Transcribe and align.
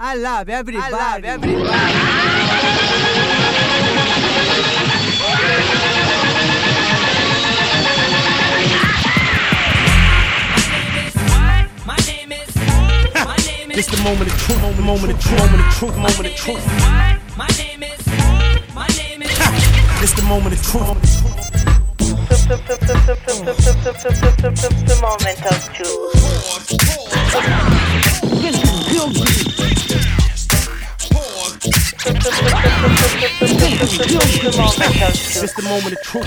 I 0.00 0.14
love 0.14 0.48
everybody. 0.48 0.94
I 0.94 0.96
love 0.96 1.24
everybody. 1.24 1.64
My 11.84 11.96
name 12.06 12.30
is. 12.30 12.56
My 13.26 13.34
name 13.36 13.72
is. 13.72 13.78
It's 13.78 13.88
the 13.88 14.00
moment 14.04 14.32
of 14.32 14.38
truth, 14.38 14.62
moment, 14.62 14.84
moment 14.84 15.12
of 15.14 15.20
truth, 15.20 15.40
moment 15.40 15.66
of 15.66 15.72
truth, 15.74 15.96
moment 15.96 16.26
of 16.26 16.36
truth. 16.36 16.64
My 17.36 17.48
name 17.58 17.82
is. 17.82 18.06
My 18.72 18.86
name 18.96 19.22
is. 19.22 19.36
It's 20.00 20.12
the 20.14 20.22
moment 20.22 20.54
of 20.54 20.62
truth. 20.62 21.02
The 24.86 24.96
moment 25.02 25.44
of 25.44 25.72
truth. 25.74 26.14
It's 35.40 35.52
the 35.54 35.62
moment 35.62 35.92
of 35.92 36.02
truth. 36.02 36.24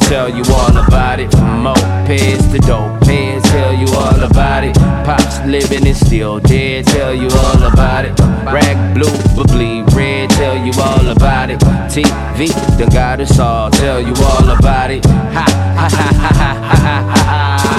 Tell 0.08 0.28
you 0.28 0.42
all 0.54 0.76
about 0.76 1.18
it. 1.18 1.30
From 1.32 1.64
mopeds 1.64 2.52
to 2.52 2.58
dope. 2.60 2.99
Tell 3.50 3.74
you 3.74 3.86
all 3.94 4.22
about 4.22 4.64
it. 4.64 4.74
Pops 5.04 5.40
living 5.44 5.86
and 5.86 5.96
still 5.96 6.38
dead. 6.38 6.86
Tell 6.86 7.12
you 7.12 7.28
all 7.28 7.62
about 7.72 8.04
it. 8.04 8.18
Rag 8.46 8.94
blue 8.94 9.10
but 9.36 9.48
bleed 9.48 9.92
red. 9.92 10.30
Tell 10.30 10.56
you 10.56 10.72
all 10.80 11.08
about 11.08 11.50
it. 11.50 11.58
TV 11.90 12.48
done 12.78 12.88
got 12.90 13.20
us 13.20 13.38
all. 13.38 13.70
Tell 13.70 14.00
you 14.00 14.14
all 14.22 14.48
about 14.56 14.90
it. 14.90 15.04
Ha 15.04 15.46
ha 15.76 15.88
ha 15.88 15.88
ha 15.88 16.34
ha 16.34 16.54
ha 16.54 16.84
ha 16.84 17.58
ha. 17.58 17.69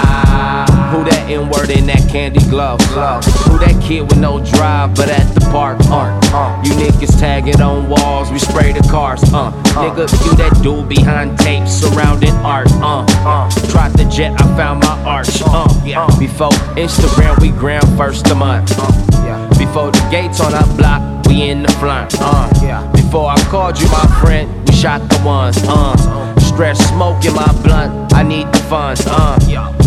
Who 1.31 1.43
N 1.43 1.49
word 1.49 1.69
in 1.69 1.85
that 1.87 2.09
candy 2.09 2.41
glove? 2.49 2.81
Who 2.81 3.57
that 3.59 3.81
kid 3.81 4.01
with 4.01 4.17
no 4.17 4.43
drive 4.43 4.95
but 4.95 5.09
at 5.09 5.33
the 5.33 5.39
park? 5.51 5.79
Uh, 5.85 6.61
you 6.63 6.71
niggas 6.73 7.17
tagging 7.19 7.61
on 7.61 7.87
walls, 7.89 8.29
we 8.31 8.39
spray 8.39 8.73
the 8.73 8.85
cars. 8.91 9.23
Uh, 9.31 9.51
nigga, 9.79 10.11
you 10.25 10.35
that 10.35 10.59
dude 10.61 10.89
behind 10.89 11.39
tape 11.39 11.67
surrounding 11.67 12.35
art. 12.43 12.67
Uh, 12.83 13.05
uh, 13.23 13.49
tried 13.69 13.93
the 13.93 14.03
jet, 14.05 14.33
I 14.41 14.57
found 14.57 14.81
my 14.81 14.99
arch. 15.03 15.41
Uh, 15.45 15.67
yeah. 15.85 16.05
Before 16.19 16.51
Instagram, 16.75 17.39
we 17.39 17.51
gram 17.51 17.85
first 17.95 18.27
a 18.27 18.35
month. 18.35 18.73
Uh, 18.77 18.91
yeah. 19.23 19.47
Before 19.57 19.89
the 19.91 20.05
gates 20.11 20.41
on 20.41 20.53
our 20.53 20.67
block, 20.75 21.25
we 21.27 21.49
in 21.49 21.63
the 21.63 21.71
front. 21.73 22.13
Uh, 22.19 22.49
yeah. 22.61 22.91
Before 22.91 23.29
I 23.29 23.41
called 23.45 23.79
you 23.79 23.87
my 23.87 24.05
friend, 24.19 24.67
we 24.67 24.75
shot 24.75 24.99
the 25.09 25.21
ones. 25.23 25.57
Uh, 25.63 25.95
stretch 26.39 26.77
smoke 26.77 27.23
in 27.23 27.33
my 27.33 27.47
blunt, 27.63 28.13
I 28.13 28.23
need 28.23 28.47
the 28.51 28.59
funds. 28.67 29.03
Uh, 29.07 29.39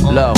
low. 0.04 0.32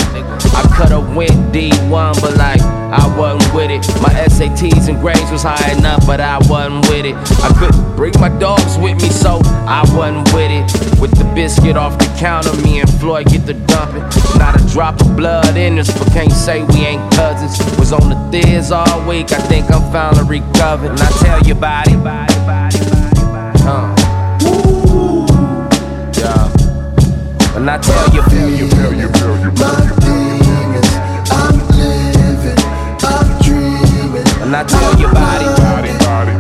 Went 1.17 1.33
D1, 1.51 2.21
but 2.21 2.37
like 2.37 2.61
I 2.61 3.17
wasn't 3.17 3.55
with 3.55 3.71
it. 3.71 3.87
My 4.03 4.11
SATs 4.29 4.89
and 4.89 5.01
grades 5.01 5.31
was 5.31 5.43
high 5.43 5.73
enough, 5.73 6.07
but 6.07 6.21
I 6.21 6.37
wasn't 6.47 6.87
with 6.91 7.07
it. 7.07 7.17
I 7.43 7.49
couldn't 7.59 7.97
bring 7.97 8.13
my 8.21 8.29
dogs 8.29 8.77
with 8.77 9.01
me, 9.01 9.09
so 9.09 9.41
I 9.67 9.81
wasn't 9.97 10.31
with 10.35 10.51
it. 10.51 11.01
With 11.01 11.13
the 11.17 11.25
biscuit 11.35 11.75
off 11.75 11.97
the 11.99 12.05
counter, 12.19 12.55
me 12.61 12.81
and 12.81 12.91
Floyd 13.01 13.29
get 13.29 13.47
the 13.47 13.55
dumping. 13.55 14.03
Not 14.39 14.61
a 14.61 14.67
drop 14.73 15.01
of 15.01 15.17
blood 15.17 15.57
in 15.57 15.79
us, 15.79 15.91
but 15.99 16.13
can't 16.13 16.31
say 16.31 16.63
we 16.65 16.85
ain't 16.85 17.11
cousins. 17.15 17.59
Was 17.79 17.95
on 17.95 18.11
the 18.11 18.17
thiz 18.31 18.71
all 18.71 19.09
week, 19.09 19.33
I 19.33 19.41
think 19.49 19.73
I'm 19.73 19.91
finally 19.91 20.41
recovered. 20.41 20.91
And 20.91 21.01
I 21.01 21.09
tell 21.25 21.43
you 21.45 21.55
about 21.55 21.89
it. 21.89 21.97
Huh. 23.65 23.95
Yeah. 26.13 27.57
And 27.57 27.71
I 27.71 27.79
tell 27.79 28.15
you, 28.15 28.21
tell 28.21 28.51
you, 28.51 28.69
tell 28.69 28.93
you, 28.93 29.09
tell 29.09 29.39
you, 29.41 29.86
tell 34.67 34.99
you 35.01 35.09
about 35.09 35.43
it. 35.43 35.49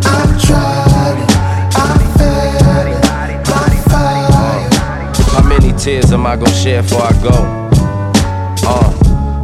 I've 0.06 0.40
tried 0.42 1.18
it, 1.18 1.30
I 1.76 1.96
felt 2.18 2.86
it, 2.88 3.40
by 3.50 3.68
fire. 3.90 4.68
How 5.32 5.42
many 5.48 5.72
tears 5.78 6.12
am 6.12 6.26
I 6.26 6.36
gonna 6.36 6.50
shed 6.50 6.84
before 6.84 7.02
I 7.02 7.12
go? 7.22 7.36
Uh, 8.68 8.90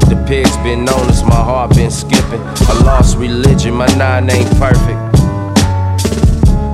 the 0.08 0.16
pig's 0.26 0.56
been 0.58 0.84
known 0.84 1.08
as 1.08 1.22
my 1.22 1.34
heart 1.34 1.74
been 1.74 1.90
skipping. 1.90 2.40
I 2.40 2.82
lost 2.84 3.16
religion, 3.18 3.74
my 3.74 3.86
nine 3.96 4.30
ain't 4.30 4.50
perfect. 4.58 4.98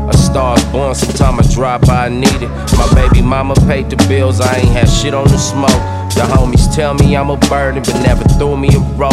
A 0.08 0.16
star's 0.16 0.64
born, 0.66 0.94
sometime 0.94 1.38
I 1.38 1.42
drop, 1.52 1.88
I 1.88 2.08
need 2.08 2.42
it. 2.42 2.48
My 2.76 2.88
baby 2.94 3.20
mama 3.22 3.54
paid 3.66 3.91
the 3.91 3.97
bills, 4.08 4.41
I 4.41 4.56
ain't 4.56 4.68
had 4.68 4.88
shit 4.88 5.12
on 5.14 5.28
the 5.28 5.38
smoke. 5.38 5.82
The 6.14 6.24
homies 6.24 6.74
tell 6.74 6.94
me 6.94 7.16
I'm 7.16 7.30
a 7.30 7.36
burden, 7.36 7.82
but 7.82 8.00
never 8.02 8.24
threw 8.38 8.56
me 8.56 8.68
a 8.74 8.80
rope. 8.97 9.12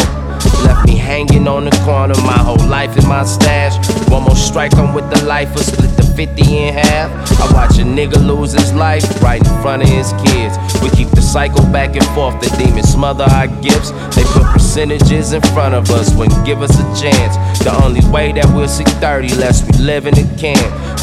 Left 0.63 0.87
me 0.87 0.95
hanging 0.95 1.47
on 1.47 1.65
the 1.65 1.71
corner, 1.83 2.15
my 2.21 2.37
whole 2.37 2.65
life 2.67 2.97
in 2.97 3.07
my 3.07 3.23
stash. 3.25 3.75
One 4.09 4.23
more 4.23 4.35
strike, 4.35 4.73
I'm 4.75 4.93
with 4.93 5.09
the 5.09 5.25
lifer, 5.25 5.59
split 5.59 5.95
the 5.97 6.03
50 6.03 6.41
in 6.41 6.73
half. 6.73 7.11
I 7.41 7.51
watch 7.53 7.77
a 7.79 7.83
nigga 7.83 8.25
lose 8.25 8.53
his 8.53 8.73
life 8.73 9.03
right 9.21 9.41
in 9.41 9.61
front 9.61 9.83
of 9.83 9.89
his 9.89 10.13
kids. 10.23 10.57
We 10.81 10.89
keep 10.89 11.09
the 11.09 11.21
cycle 11.21 11.63
back 11.71 11.95
and 11.95 12.05
forth, 12.15 12.39
the 12.39 12.49
demons 12.57 12.89
smother 12.89 13.25
our 13.25 13.47
gifts. 13.47 13.91
They 14.15 14.23
put 14.23 14.45
percentages 14.53 15.33
in 15.33 15.41
front 15.53 15.75
of 15.75 15.89
us, 15.91 16.13
wouldn't 16.15 16.45
give 16.45 16.61
us 16.61 16.73
a 16.79 16.85
chance. 17.01 17.35
The 17.59 17.73
only 17.83 18.01
way 18.09 18.31
that 18.33 18.45
we'll 18.53 18.67
see 18.67 18.85
30 18.85 19.35
less 19.35 19.63
we 19.65 19.83
live 19.83 20.07
in 20.07 20.17
it 20.17 20.39
can. 20.39 20.57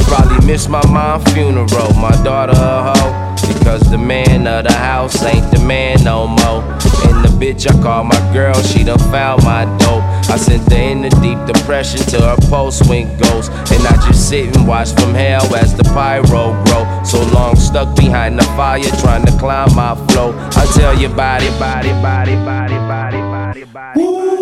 Probably 0.06 0.46
miss 0.46 0.69
my 0.69 0.84
mom's 0.86 1.30
funeral, 1.32 1.92
my 1.94 2.14
daughter 2.22 2.52
a 2.54 2.94
hoe. 2.94 3.32
Because 3.62 3.89
the 3.93 3.97
man 3.97 4.49
of 4.49 4.65
the 4.65 4.73
house 4.73 5.23
ain't 5.23 5.49
the 5.53 5.61
man 5.61 6.03
no 6.03 6.27
more. 6.27 6.62
And 7.06 7.25
the 7.25 7.31
bitch 7.39 7.71
I 7.71 7.81
call 7.81 8.03
my 8.03 8.19
girl, 8.33 8.61
she 8.61 8.83
done 8.83 8.99
found 8.99 9.45
my 9.45 9.65
dope. 9.78 10.03
I 10.28 10.37
sent 10.37 10.69
her 10.73 10.77
in 10.77 11.03
the 11.03 11.11
deep 11.23 11.39
depression 11.47 12.00
till 12.00 12.23
her 12.23 12.37
pulse 12.50 12.83
went 12.89 13.23
ghost. 13.23 13.53
And 13.71 13.87
I 13.87 13.95
just 14.05 14.28
sit 14.28 14.56
and 14.56 14.67
watch 14.67 14.91
from 14.95 15.15
hell 15.15 15.55
as 15.55 15.77
the 15.77 15.84
pyro 15.84 16.61
grow. 16.65 17.05
So 17.05 17.23
long 17.33 17.55
stuck 17.55 17.95
behind 17.95 18.37
the 18.37 18.45
fire 18.59 18.83
trying 18.99 19.25
to 19.27 19.33
climb 19.39 19.73
my 19.77 19.94
flow. 20.09 20.34
I 20.56 20.67
tell 20.75 21.00
you 21.00 21.09
body, 21.11 21.49
body, 21.61 21.91
body, 22.03 22.34
body, 22.34 22.75
body, 22.75 23.21
body, 23.21 23.65
body. 23.73 24.41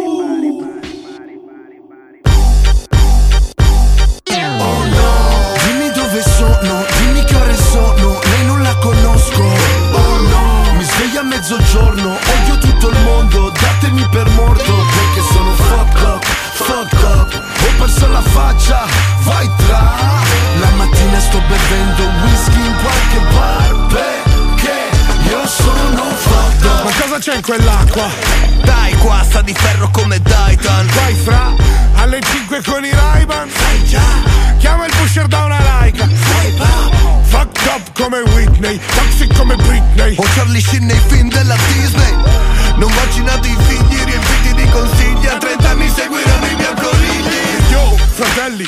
La 18.20 18.30
faccia, 18.30 18.86
vai 19.22 19.48
tra. 19.56 19.92
La 20.60 20.70
mattina 20.76 21.20
sto 21.20 21.40
bevendo 21.48 22.02
whisky 22.22 22.66
in 22.66 22.76
qualche 22.82 23.20
bar, 23.34 23.86
perché 23.86 25.28
io 25.28 25.46
sono 25.46 26.02
up. 26.02 26.84
Ma 26.84 26.90
cosa 27.00 27.18
c'è 27.18 27.34
in 27.36 27.42
quell'acqua? 27.42 28.08
Dai 28.62 28.94
qua 28.96 29.22
sta 29.24 29.42
di 29.42 29.54
ferro 29.54 29.88
come 29.90 30.20
Titan 30.22 30.86
Vai 30.94 31.14
fra, 31.14 31.54
alle 31.94 32.20
5 32.20 32.62
con 32.62 32.84
i 32.84 32.90
Ray-Ban. 32.90 33.48
Sai 33.48 33.84
già. 33.86 34.38
Chiama 34.58 34.84
il 34.84 34.92
pusher 34.94 35.26
da 35.26 35.44
una 35.44 35.58
laica 35.58 36.06
Sai 36.06 36.52
Fucked 37.22 37.66
up 37.66 37.92
come 37.94 38.20
Whitney 38.34 38.78
Toxic 38.94 39.34
come 39.34 39.56
Britney. 39.56 40.14
Ho 40.18 40.24
Charlie 40.34 40.60
Sheen 40.60 40.84
nei 40.84 41.00
film 41.08 41.30
della 41.30 41.56
Disney 41.72 42.14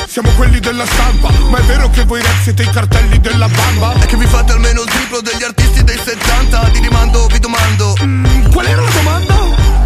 siamo 0.06 0.30
quelli 0.36 0.60
della 0.60 0.86
stampa 0.86 1.30
Ma 1.48 1.58
è 1.58 1.62
vero 1.62 1.88
che 1.90 2.04
voi 2.04 2.20
rap 2.22 2.42
siete 2.42 2.62
i 2.62 2.70
cartelli 2.70 3.20
della 3.20 3.48
bamba? 3.48 3.94
E 4.00 4.06
che 4.06 4.16
vi 4.16 4.26
fate 4.26 4.52
almeno 4.52 4.82
il 4.82 4.88
triplo 4.88 5.20
degli 5.20 5.42
artisti 5.42 5.84
dei 5.84 5.98
70 5.98 6.58
Ti 6.72 6.80
rimando, 6.80 7.26
vi 7.26 7.38
domando 7.38 7.94
Mm, 8.02 8.50
qual 8.50 8.66
era 8.66 8.80
la 8.80 8.90
domanda? 8.90 9.34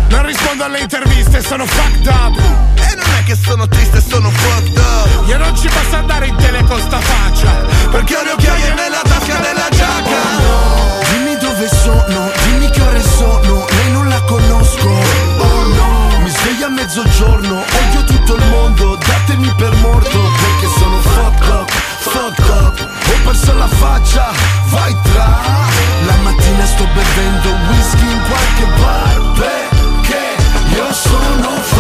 Non 0.08 0.24
rispondo 0.24 0.64
alle 0.64 0.78
interviste, 0.80 1.42
sono 1.42 1.66
fucked 1.66 2.06
up 2.06 2.38
E 2.38 2.94
non 2.94 3.06
è 3.18 3.24
che 3.24 3.36
sono 3.36 3.66
triste, 3.68 4.00
sono 4.00 4.30
fucked 4.30 4.76
up 4.76 5.28
Io 5.28 5.38
non 5.38 5.56
ci 5.56 5.68
posso 5.68 5.96
andare 5.96 6.26
in 6.26 6.36
tele 6.36 6.62
con 6.64 6.80
sta 6.80 7.00
faccia 7.00 7.50
Perché 7.90 8.16
ho 8.16 8.22
le 8.22 8.30
occhiaie 8.32 8.74
nella 8.74 9.02
tasca 9.02 9.36
della 9.38 9.68
giacca 9.70 10.64
Dimmi 11.10 11.36
dove 11.38 11.68
sono, 11.68 12.30
dimmi 12.44 12.70
che 12.70 12.80
ore 12.80 13.02
sono, 13.02 13.66
lei 13.70 13.90
non 13.92 14.08
la 14.08 14.20
conosco. 14.22 14.35
A 16.66 16.68
mezzogiorno, 16.68 17.62
odio 17.62 18.04
tutto 18.04 18.34
il 18.34 18.44
mondo, 18.46 18.96
datemi 18.96 19.52
per 19.56 19.72
morto, 19.76 20.18
perché 20.18 20.66
sono 20.78 20.98
fucked 21.00 21.48
up, 21.48 21.70
fucked 21.70 22.48
up. 22.48 22.80
Ho 22.80 23.24
perso 23.24 23.54
la 23.54 23.68
faccia, 23.68 24.32
vai 24.64 24.96
tra. 25.02 25.38
La 26.06 26.16
mattina 26.22 26.66
sto 26.66 26.84
bevendo 26.92 27.50
whisky 27.68 28.10
in 28.10 28.20
qualche 28.28 28.66
bar, 28.80 29.32
perché 29.34 30.36
io 30.74 30.92
sono 30.92 31.50
fucked 31.50 31.75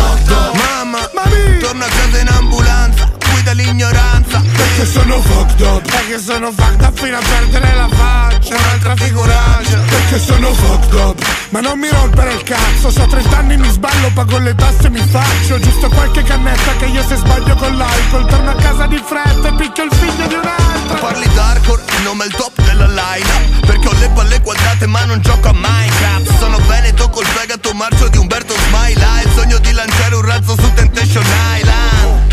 Perché 6.16 6.32
sono 6.32 6.50
fucked 6.50 6.80
up 6.80 6.98
fino 6.98 7.18
a 7.18 7.20
perdere 7.20 7.74
la 7.74 7.88
faccia 7.90 8.56
Un'altra 8.56 8.96
figuraccia. 8.96 9.78
Perché 9.86 10.18
sono 10.18 10.54
fucked 10.54 10.94
up 10.94 11.22
Ma 11.50 11.60
non 11.60 11.78
mi 11.78 11.90
rompere 11.90 12.32
il 12.32 12.42
cazzo. 12.42 12.90
So 12.90 13.04
30 13.06 13.36
anni 13.36 13.58
mi 13.58 13.68
sballo, 13.68 14.10
pago 14.14 14.38
le 14.38 14.54
tasse 14.54 14.86
e 14.86 14.88
mi 14.88 15.06
faccio 15.10 15.60
Giusto 15.60 15.90
qualche 15.90 16.22
cannetta 16.22 16.72
che 16.78 16.86
io 16.86 17.04
se 17.06 17.16
sbaglio 17.16 17.54
con 17.56 17.76
l'alcol 17.76 18.26
Torno 18.28 18.50
a 18.50 18.54
casa 18.54 18.86
di 18.86 19.02
fretta 19.04 19.48
e 19.48 19.54
picchio 19.56 19.84
il 19.84 19.92
figlio 19.92 20.26
di 20.26 20.34
un'altra. 20.34 20.96
Parli 21.00 21.28
d'hardcore, 21.34 21.82
il 21.98 22.02
nome 22.04 22.24
è 22.24 22.26
il 22.28 22.34
top 22.34 22.62
della 22.62 22.86
line 22.86 23.60
Perché 23.66 23.86
ho 23.86 23.92
le 23.98 24.08
palle 24.08 24.40
quadrate 24.40 24.86
ma 24.86 25.04
non 25.04 25.20
gioco 25.20 25.48
a 25.48 25.52
Minecraft. 25.52 26.38
Sono 26.38 26.56
veneto 26.66 27.10
col 27.10 27.26
fegato 27.26 27.74
marcio 27.74 28.08
di 28.08 28.16
Umberto 28.16 28.54
Smile 28.68 29.04
il 29.22 29.32
sogno 29.34 29.58
di 29.58 29.72
lanciare 29.72 30.14
un 30.14 30.22
razzo 30.22 30.56
su 30.58 30.72
Temptation 30.72 31.24
Island 31.58 31.85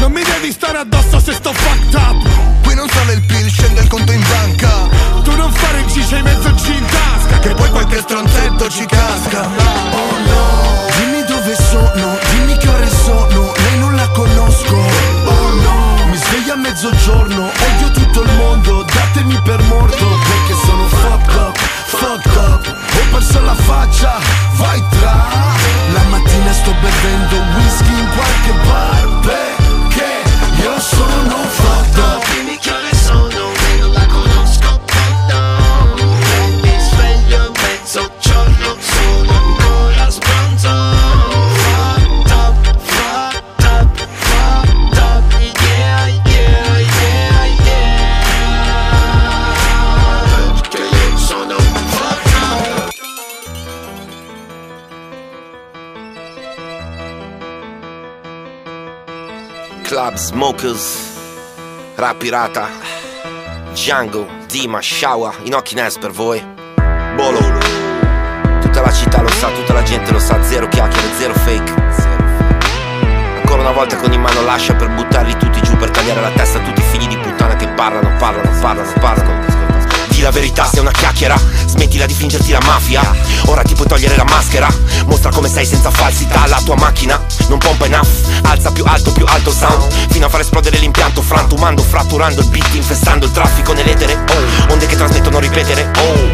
Non 0.04 0.12
mi 0.12 0.22
devi 0.22 0.52
stare 0.52 0.80
addosso 0.80 1.18
se 1.18 1.32
sto 1.32 1.54
fucked 1.54 1.94
up. 1.94 2.28
Qui 2.62 2.76
non 2.76 2.90
sale 2.90 3.14
il 3.14 3.22
pill, 3.22 3.48
scende 3.48 3.80
il 3.80 3.88
conto 3.88 4.12
in 4.12 4.22
banca. 4.28 4.90
Tu 5.24 5.34
non 5.34 5.50
fare 5.50 5.80
il 5.80 5.86
G, 5.86 6.10
c'hai 6.10 6.22
mezzo 6.22 6.50
in 6.50 6.86
tasca 6.86 7.40
Che 7.40 7.54
poi 7.54 7.70
qualche 7.70 8.02
stronzetto 8.02 8.70
ci 8.70 8.86
casca. 8.86 9.48
Oh 9.92 10.18
no. 10.28 10.88
Dimmi 10.98 11.24
dove 11.24 11.56
sono, 11.56 12.18
dimmi 12.32 12.58
che 12.58 12.68
ore 12.68 12.90
sono 12.90 13.54
Lei 13.56 13.80
non 13.80 13.96
la 13.96 14.10
conosco. 14.10 14.76
Oh 14.76 15.54
no. 15.62 16.06
Mi 16.10 16.18
sveglio 16.18 16.52
a 16.52 16.58
mezzogiorno, 16.58 17.50
Smokers, 60.34 60.98
Rap 61.96 62.18
Pirata, 62.18 62.68
Django, 63.72 64.26
Dima, 64.48 64.82
Shawa, 64.82 65.32
Inoki 65.44 65.76
Nes 65.76 66.00
per 66.00 66.10
voi, 66.10 66.44
Bolo. 67.16 67.38
Tutta 68.60 68.82
la 68.82 68.92
città 68.92 69.22
lo 69.22 69.30
sa, 69.30 69.50
tutta 69.50 69.74
la 69.74 69.84
gente 69.84 70.12
lo 70.12 70.18
sa, 70.18 70.42
zero 70.42 70.68
chiacchiere, 70.70 71.08
zero 71.20 71.34
fake. 71.36 71.74
Ancora 73.42 73.62
una 73.62 73.74
volta 73.74 73.96
con 73.98 74.12
in 74.12 74.22
mano 74.22 74.42
lascia 74.42 74.74
per 74.74 74.90
buttarli 74.90 75.38
tutti 75.38 75.62
giù, 75.62 75.78
per 75.78 75.92
tagliare 75.92 76.22
la 76.22 76.32
testa 76.32 76.58
a 76.58 76.64
tutti 76.64 76.80
i 76.80 76.84
figli 76.84 77.08
di 77.08 77.18
puttana 77.18 77.56
che 77.56 77.68
parlano, 77.68 78.10
parlano, 78.18 78.60
parlano, 78.60 78.92
parlano. 79.00 79.73
La 80.24 80.32
verità, 80.32 80.66
sei 80.66 80.80
una 80.80 80.92
chiacchiera, 80.92 81.36
smettila 81.66 82.06
di 82.06 82.14
fingerti 82.14 82.52
la 82.52 82.62
mafia. 82.64 83.02
Ora 83.48 83.62
ti 83.62 83.74
puoi 83.74 83.88
togliere 83.88 84.16
la 84.16 84.24
maschera, 84.24 84.74
mostra 85.06 85.30
come 85.32 85.50
sei 85.50 85.66
senza 85.66 85.92
falsità. 85.92 86.48
La 86.48 86.62
tua 86.64 86.76
macchina 86.78 87.22
non 87.50 87.58
pompa 87.58 87.86
enough, 87.86 88.08
alza 88.44 88.72
più 88.72 88.86
alto, 88.86 89.12
più 89.12 89.26
alto 89.28 89.52
sound. 89.52 89.92
Fino 90.12 90.28
a 90.28 90.30
far 90.30 90.40
esplodere 90.40 90.78
l'impianto, 90.78 91.22
frantumando, 91.22 91.84
fratturando 91.84 92.40
il 92.40 92.48
beat, 92.48 92.74
infestando 92.74 93.26
il 93.26 93.34
traffico 93.34 93.74
nell'etere. 93.74 94.14
Oh, 94.14 94.72
onde 94.72 94.86
che 94.86 94.96
trasmettono 94.96 95.40
ripetere. 95.40 95.92
Oh, 95.98 96.32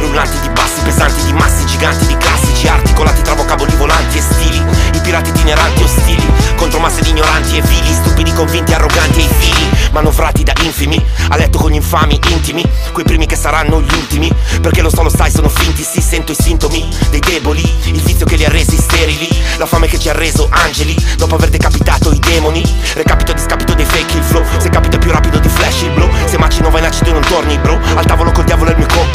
rullanti, 0.00 0.40
di 0.40 0.48
bassi 0.50 0.80
pesanti, 0.82 1.24
di 1.24 1.32
massi 1.32 1.66
giganti, 1.66 2.06
di 2.06 2.16
classici 2.16 2.68
articolati 2.68 3.22
tra 3.22 3.34
vocaboli 3.34 3.74
volanti 3.76 4.18
e 4.18 4.20
stili. 4.20 4.62
I 4.92 5.00
pirati 5.00 5.30
itineranti 5.30 5.82
ostili, 5.82 6.26
contro 6.56 6.80
masse 6.80 7.02
di 7.02 7.10
ignoranti 7.10 7.58
e 7.58 7.62
vili, 7.62 7.92
stupidi 7.92 8.32
convinti, 8.32 8.72
arroganti 8.72 9.20
e 9.20 9.24
i 9.24 9.28
fili, 9.38 9.70
manovrati 9.92 10.42
da 10.42 10.52
infimi, 10.62 11.02
a 11.28 11.36
letto 11.36 11.58
con 11.58 11.70
gli 11.70 11.74
infami 11.74 12.18
intimi, 12.28 12.64
quei 12.92 13.04
primi 13.04 13.26
che 13.26 13.36
saranno 13.36 13.80
gli 13.80 13.92
ultimi, 13.94 14.30
perché 14.60 14.82
lo 14.82 14.90
so 14.90 15.02
lo 15.02 15.08
sai 15.08 15.30
sono 15.30 15.48
finti, 15.48 15.82
sì 15.82 16.00
sento 16.00 16.32
i 16.32 16.36
sintomi 16.38 16.88
dei 17.10 17.20
deboli, 17.20 17.62
il 17.84 18.00
vizio 18.02 18.26
che 18.26 18.36
li 18.36 18.44
ha 18.44 18.48
resi 18.48 18.76
sterili, 18.76 19.28
la 19.56 19.66
fame 19.66 19.86
che 19.86 19.98
ci 19.98 20.08
ha 20.08 20.12
reso 20.12 20.48
angeli, 20.50 20.94
dopo 21.16 21.36
aver 21.36 21.48
decapitato 21.50 22.12
i 22.12 22.18
demoni, 22.18 22.62
recapito 22.94 23.32
discapito 23.32 23.74
dei 23.74 23.84
fake 23.86 24.16
il 24.16 24.22
flow, 24.22 24.44
se 24.58 24.68
capita 24.68 24.98
più 24.98 25.10
rapido 25.10 25.38
di 25.38 25.48
flash 25.48 25.82
il 25.82 25.90
blow, 25.92 26.10
se 26.26 26.38
macino 26.38 26.70
vai 26.70 26.80
in 26.80 26.86
acido 26.86 27.12
non 27.12 27.22
torni 27.22 27.56
bro, 27.58 27.78
al 27.94 28.04
tavolo 28.04 28.30
col 28.32 28.44
diavolo 28.44 28.70
è 28.70 28.72
il 28.72 28.78
mio 28.78 28.88
compito, 28.88 29.07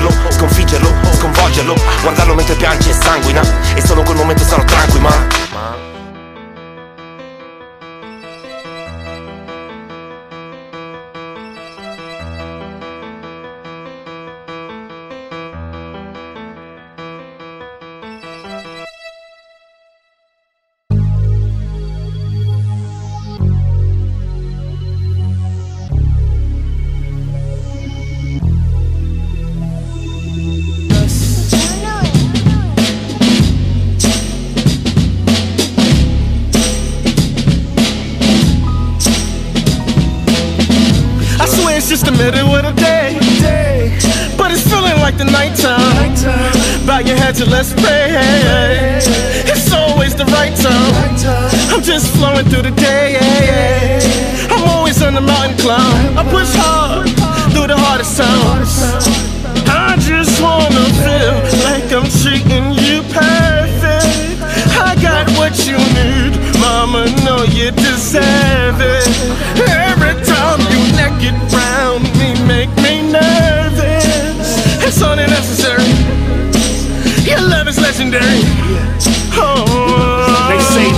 distruggerlo, 0.00 0.30
sconfiggerlo, 0.30 0.94
sconvolgerlo, 1.12 1.74
guardarlo 2.02 2.34
mentre 2.34 2.54
piange 2.54 2.90
e 2.90 2.92
sanguina, 2.94 3.42
e 3.74 3.84
solo 3.84 4.02
quel 4.02 4.16
momento 4.16 4.42
sarò 4.42 4.64
tranquillo, 4.64 5.08
it's 41.80 41.88
just 41.88 42.04
the 42.04 42.12
middle 42.12 42.54
of 42.54 42.62
the 42.62 42.72
day. 42.72 43.16
But 44.36 44.52
it's 44.52 44.68
feeling 44.68 45.00
like 45.00 45.16
the 45.16 45.24
nighttime. 45.24 46.12
Bow 46.86 46.98
your 46.98 47.16
head 47.16 47.34
to 47.36 47.46
let's 47.46 47.72
pray. 47.72 49.00
It's 49.48 49.72
always 49.72 50.14
the 50.14 50.26
right 50.26 50.54
time. 50.54 50.92
I'm 51.72 51.82
just 51.82 52.14
flowing 52.14 52.44
through 52.50 52.68
the 52.68 52.76
day. 52.76 53.16
I'm 54.50 54.68
always 54.68 55.02
on 55.02 55.14
the 55.14 55.22
mountain 55.22 55.56
climb. 55.56 56.18
I 56.18 56.22
push 56.28 56.52
hard 56.52 57.08
through 57.52 57.68
the 57.68 57.78
hardest 57.78 58.18
times. 58.18 59.08
I 59.64 59.96
just 59.96 60.36
wanna 60.42 60.84
feel 61.00 61.36
like 61.64 61.88
I'm 61.96 62.08
treating 62.20 62.76
you 62.76 63.00
perfect. 63.08 64.36
I 64.76 64.92
got 65.00 65.30
what 65.38 65.56
you 65.66 65.78
need, 65.96 66.36
mama. 66.60 67.08
Know 67.24 67.42
you 67.44 67.70
deserve 67.70 68.80
it. 68.82 69.79
Time 71.20 71.38
round 71.48 72.04
me, 72.18 72.32
make 72.46 72.74
me 72.76 73.12
nervous. 73.12 74.82
It's 74.82 75.02
only 75.02 75.26
necessary. 75.26 75.84
Your 77.28 77.40
love 77.42 77.68
is 77.68 77.78
legendary. 77.78 78.40
Oh. 79.32 79.69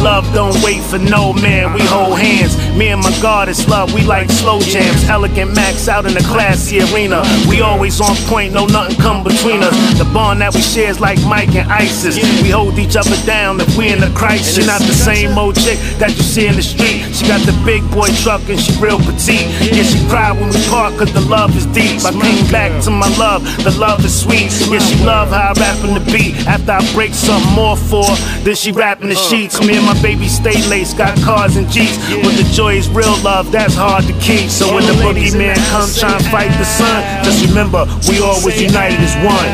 Love 0.03 0.27
don't 0.35 0.61
wait 0.65 0.83
for 0.83 0.99
no 0.99 1.33
man. 1.33 1.73
We 1.75 1.81
hold 1.83 2.19
hands. 2.19 2.57
Me 2.77 2.89
and 2.89 3.01
my 3.01 3.17
goddess 3.23 3.69
love. 3.69 3.95
We 3.95 4.03
like 4.03 4.31
slow 4.31 4.59
jams. 4.59 5.09
Elegant 5.09 5.55
Max 5.55 5.87
out 5.87 6.07
in 6.07 6.15
the 6.15 6.27
classy 6.27 6.81
arena. 6.81 7.23
We 7.49 7.61
always 7.61 8.01
on 8.01 8.17
point. 8.27 8.53
No 8.53 8.67
nothing 8.67 8.97
come 8.97 9.23
between 9.23 9.63
us. 9.63 9.75
The 9.99 10.05
bond 10.13 10.41
that 10.41 10.55
we 10.55 10.61
share 10.61 10.91
is 10.91 10.99
like 10.99 11.23
Mike 11.23 11.55
and 11.55 11.71
Isis. 11.71 12.17
We 12.43 12.51
hold 12.51 12.79
each 12.81 12.97
other 12.97 13.15
down 13.25 13.61
if 13.61 13.77
we 13.79 13.93
in 13.93 14.03
a 14.03 14.11
crisis. 14.11 14.57
She 14.57 14.67
not 14.67 14.81
the 14.81 14.93
same 14.93 15.39
old 15.39 15.55
chick 15.55 15.79
that 15.99 16.11
you 16.17 16.23
see 16.23 16.49
in 16.49 16.57
the 16.57 16.63
street. 16.63 17.07
She 17.15 17.23
got 17.29 17.41
the 17.47 17.55
big 17.65 17.89
boy 17.93 18.09
truck 18.27 18.43
and 18.51 18.59
she 18.59 18.75
real 18.83 18.99
petite. 18.99 19.47
Yeah, 19.71 19.87
she 19.87 20.03
cried 20.09 20.35
when 20.35 20.51
we 20.51 20.59
part 20.67 20.99
cause 20.99 21.13
the 21.13 21.23
love 21.31 21.55
is 21.57 21.67
deep. 21.67 22.03
I 22.03 22.11
came 22.11 22.51
back 22.51 22.75
to 22.85 22.91
my 22.91 23.07
love. 23.23 23.47
The 23.63 23.71
love 23.79 24.05
is 24.05 24.19
sweet. 24.19 24.51
Yeah, 24.67 24.83
she 24.83 24.99
love 25.05 25.31
how 25.31 25.55
I 25.55 25.61
rap 25.63 25.79
in 25.87 25.95
the 25.95 26.05
beat. 26.11 26.35
After 26.51 26.73
I 26.73 26.83
break 26.93 27.15
something 27.15 27.55
more 27.55 27.77
for 27.77 28.11
then 28.43 28.57
she 28.57 28.73
rap 28.73 29.01
in 29.03 29.09
the 29.09 29.15
sheets. 29.15 29.61
Me 29.63 29.77
and 29.77 29.87
my 29.87 29.92
baby 30.01 30.29
stay 30.29 30.57
laced, 30.69 30.97
got 30.97 31.19
cars 31.21 31.57
and 31.57 31.69
jeeps. 31.69 31.99
But 32.23 32.37
the 32.39 32.49
joy 32.53 32.75
is 32.77 32.89
real 32.89 33.17
love, 33.23 33.51
that's 33.53 33.75
hard 33.75 34.05
to 34.05 34.15
keep. 34.21 34.49
So 34.49 34.73
when 34.75 34.87
the 34.87 34.95
boogeyman 35.03 35.57
come 35.69 35.91
try 35.93 36.15
and 36.15 36.25
fight 36.27 36.51
the 36.59 36.65
sun, 36.65 37.25
just 37.25 37.45
remember 37.45 37.85
we 38.09 38.21
always 38.23 38.61
united 38.61 39.01
as 39.01 39.15
one. 39.21 39.51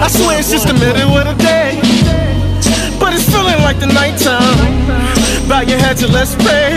I 0.00 0.08
swear 0.08 0.38
it's 0.38 0.50
just 0.50 0.66
the 0.66 0.74
middle 0.74 1.16
of 1.18 1.26
the 1.26 1.34
day. 1.42 1.80
But 2.98 3.14
it's 3.14 3.28
feeling 3.28 3.60
like 3.62 3.80
the 3.80 3.86
nighttime. 3.86 4.86
Bow 5.48 5.60
your 5.60 5.78
head 5.78 5.96
to 5.98 6.08
let's 6.08 6.34
pray. 6.36 6.70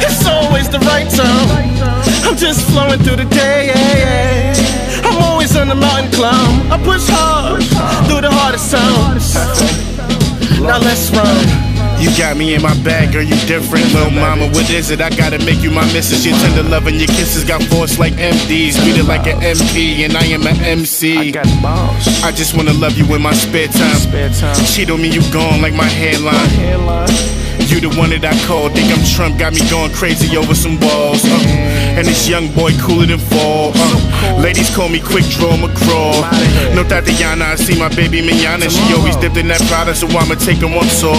It's 0.00 0.26
always 0.26 0.68
the 0.68 0.78
right 0.80 1.10
time. 1.10 1.58
I'm 2.24 2.36
just 2.36 2.70
flowing 2.70 3.00
through 3.00 3.16
the 3.16 3.24
day. 3.24 3.72
I'm 5.04 5.20
always 5.22 5.56
on 5.56 5.68
the 5.68 5.74
mountain 5.74 6.12
climb. 6.12 6.72
I 6.72 6.78
push 6.82 7.06
hard 7.08 7.62
through 8.08 8.22
the 8.22 8.30
hardest 8.30 8.70
times. 8.70 9.83
Now 10.64 10.78
let's 10.80 11.10
run. 11.10 11.74
You 12.00 12.10
got 12.18 12.36
me 12.36 12.54
in 12.54 12.62
my 12.62 12.74
bag, 12.82 13.12
girl, 13.12 13.22
you 13.22 13.36
different, 13.46 13.84
little 13.92 14.10
mama. 14.10 14.48
What 14.48 14.68
is 14.70 14.90
it? 14.90 15.00
I 15.00 15.10
gotta 15.10 15.38
make 15.44 15.62
you 15.62 15.70
my 15.70 15.84
missus. 15.92 16.24
Your 16.26 16.34
tender 16.38 16.62
love 16.62 16.86
and 16.86 16.96
your 16.96 17.06
kisses 17.08 17.44
got 17.44 17.62
force 17.64 17.98
like 17.98 18.14
MDs. 18.14 18.82
Beat 18.84 18.98
it 18.98 19.04
like 19.04 19.26
an 19.26 19.40
MP, 19.40 20.04
and 20.04 20.16
I 20.16 20.24
am 20.24 20.46
an 20.46 20.56
MC. 20.62 21.16
I 21.18 21.30
got 21.30 21.46
balls. 21.62 22.22
I 22.22 22.32
just 22.32 22.56
wanna 22.56 22.72
love 22.72 22.96
you 22.96 23.04
in 23.14 23.22
my 23.22 23.32
spare 23.32 23.68
time. 23.68 23.96
Spare 23.96 24.30
time. 24.30 24.56
Cheat 24.66 24.90
on 24.90 25.00
me, 25.00 25.08
you 25.08 25.22
gone 25.32 25.60
like 25.60 25.74
my 25.74 25.84
hairline. 25.84 27.43
You 27.74 27.90
the 27.90 27.90
one 27.98 28.14
that 28.14 28.22
I 28.22 28.38
call. 28.46 28.70
Think 28.70 28.86
I'm 28.94 29.02
Trump, 29.02 29.34
got 29.34 29.50
me 29.50 29.58
going 29.66 29.90
crazy 29.90 30.30
over 30.38 30.54
some 30.54 30.78
balls. 30.78 31.26
Uh. 31.26 31.98
And 31.98 32.06
this 32.06 32.30
young 32.30 32.46
boy 32.54 32.70
cooler 32.78 33.10
than 33.10 33.18
fall. 33.18 33.74
Uh. 33.74 34.38
Ladies 34.38 34.70
call 34.70 34.86
me 34.86 35.02
quick 35.02 35.26
draw 35.26 35.58
McGraw. 35.58 36.14
No 36.70 36.86
Tatiana, 36.86 37.50
I 37.50 37.56
see 37.58 37.74
my 37.74 37.90
baby 37.90 38.22
Miana. 38.22 38.70
She 38.70 38.78
always 38.94 39.18
dipped 39.18 39.42
in 39.42 39.50
that 39.50 39.58
product, 39.66 39.98
so 39.98 40.06
I'ma 40.06 40.38
take 40.38 40.62
her 40.62 40.70
one 40.70 40.86
saw. 40.86 41.18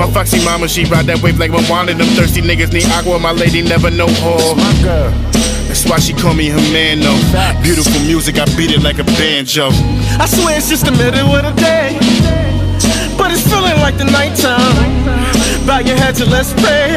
My 0.00 0.08
foxy 0.08 0.40
mama, 0.40 0.72
she 0.72 0.88
ride 0.88 1.04
that 1.12 1.20
wave 1.20 1.36
like 1.36 1.52
Moana. 1.52 1.92
Them 1.92 2.08
thirsty 2.16 2.40
niggas 2.40 2.72
need 2.72 2.88
aqua, 2.96 3.20
my 3.20 3.32
lady 3.36 3.60
never 3.60 3.90
know 3.92 4.08
whore. 4.24 4.56
That's 5.68 5.84
why 5.84 6.00
she 6.00 6.16
call 6.16 6.32
me 6.32 6.48
her 6.48 6.64
man, 6.72 7.04
though. 7.04 7.20
Beautiful 7.60 8.00
music, 8.08 8.40
I 8.40 8.48
beat 8.56 8.72
it 8.72 8.80
like 8.80 8.96
a 8.96 9.04
banjo. 9.20 9.68
I 10.16 10.24
swear 10.24 10.56
it's 10.56 10.72
just 10.72 10.88
the 10.88 10.96
middle 10.96 11.28
of 11.28 11.44
the 11.44 11.52
day. 11.60 11.92
But 13.20 13.36
it's 13.36 13.44
feeling 13.44 13.76
like 13.84 13.98
the 13.98 14.08
nighttime. 14.08 14.99
Bow 15.70 15.78
your 15.78 15.94
let's 16.26 16.52
pray. 16.54 16.90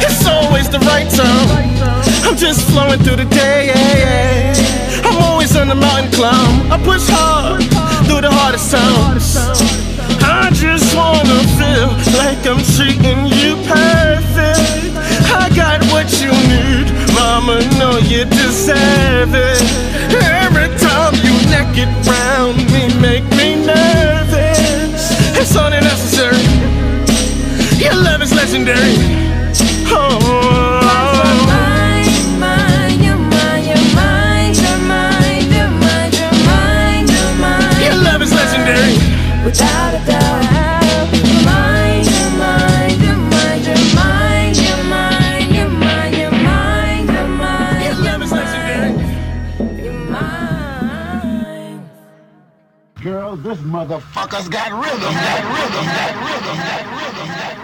It's 0.00 0.26
always 0.26 0.66
the 0.70 0.78
right 0.78 1.06
time. 1.10 1.76
I'm 2.24 2.38
just 2.38 2.66
flowing 2.70 3.00
through 3.00 3.16
the 3.16 3.26
day. 3.26 3.70
I'm 5.04 5.22
always 5.22 5.54
on 5.54 5.68
the 5.68 5.74
mountain 5.74 6.10
climb. 6.10 6.72
I 6.72 6.78
push 6.82 7.06
hard 7.06 7.60
through 8.08 8.22
the 8.22 8.32
hardest 8.32 8.70
times. 8.72 9.36
I 10.24 10.48
just 10.54 10.96
wanna 10.96 11.40
feel 11.60 11.92
like 12.16 12.40
I'm 12.48 12.64
treating 12.76 13.26
you 13.28 13.60
perfect. 13.68 14.96
I 15.28 15.52
got 15.54 15.84
what 15.92 16.08
you 16.24 16.32
need, 16.48 16.88
mama. 17.12 17.60
Know 17.76 17.98
you 17.98 18.24
deserve 18.24 19.34
it. 19.34 19.60
Every 20.40 20.70
time 20.80 21.12
you 21.20 21.34
neck 21.52 21.76
it 21.76 21.92
round 22.08 22.56
me, 22.72 22.88
make 23.04 23.28
me 23.36 23.66
nervous. 23.66 25.12
It's 25.38 25.52
necessary. 25.52 25.83
Your 28.54 28.62
love 28.62 28.70
is 28.70 28.92
legendary. 28.92 28.94
Oh. 29.90 30.20
Your 37.82 37.94
love 38.04 38.22
is 38.22 38.32
legendary. 38.32 38.94
Without 39.44 39.94
a 39.94 40.06
doubt. 40.06 40.44
Your 47.82 47.94
love 48.04 48.22
is 48.22 48.30
legendary. 48.30 48.94
Girl, 53.02 53.36
this 53.36 53.58
motherfucker's 53.58 54.48
got 54.48 54.70
rhythm, 54.70 55.00
got 55.00 55.42
rhythm, 55.52 55.84
got 55.84 56.14
rhythm, 56.24 56.56
got 56.56 56.84
rhythm, 56.94 57.26
got 57.26 57.56
rhythm, 57.56 57.63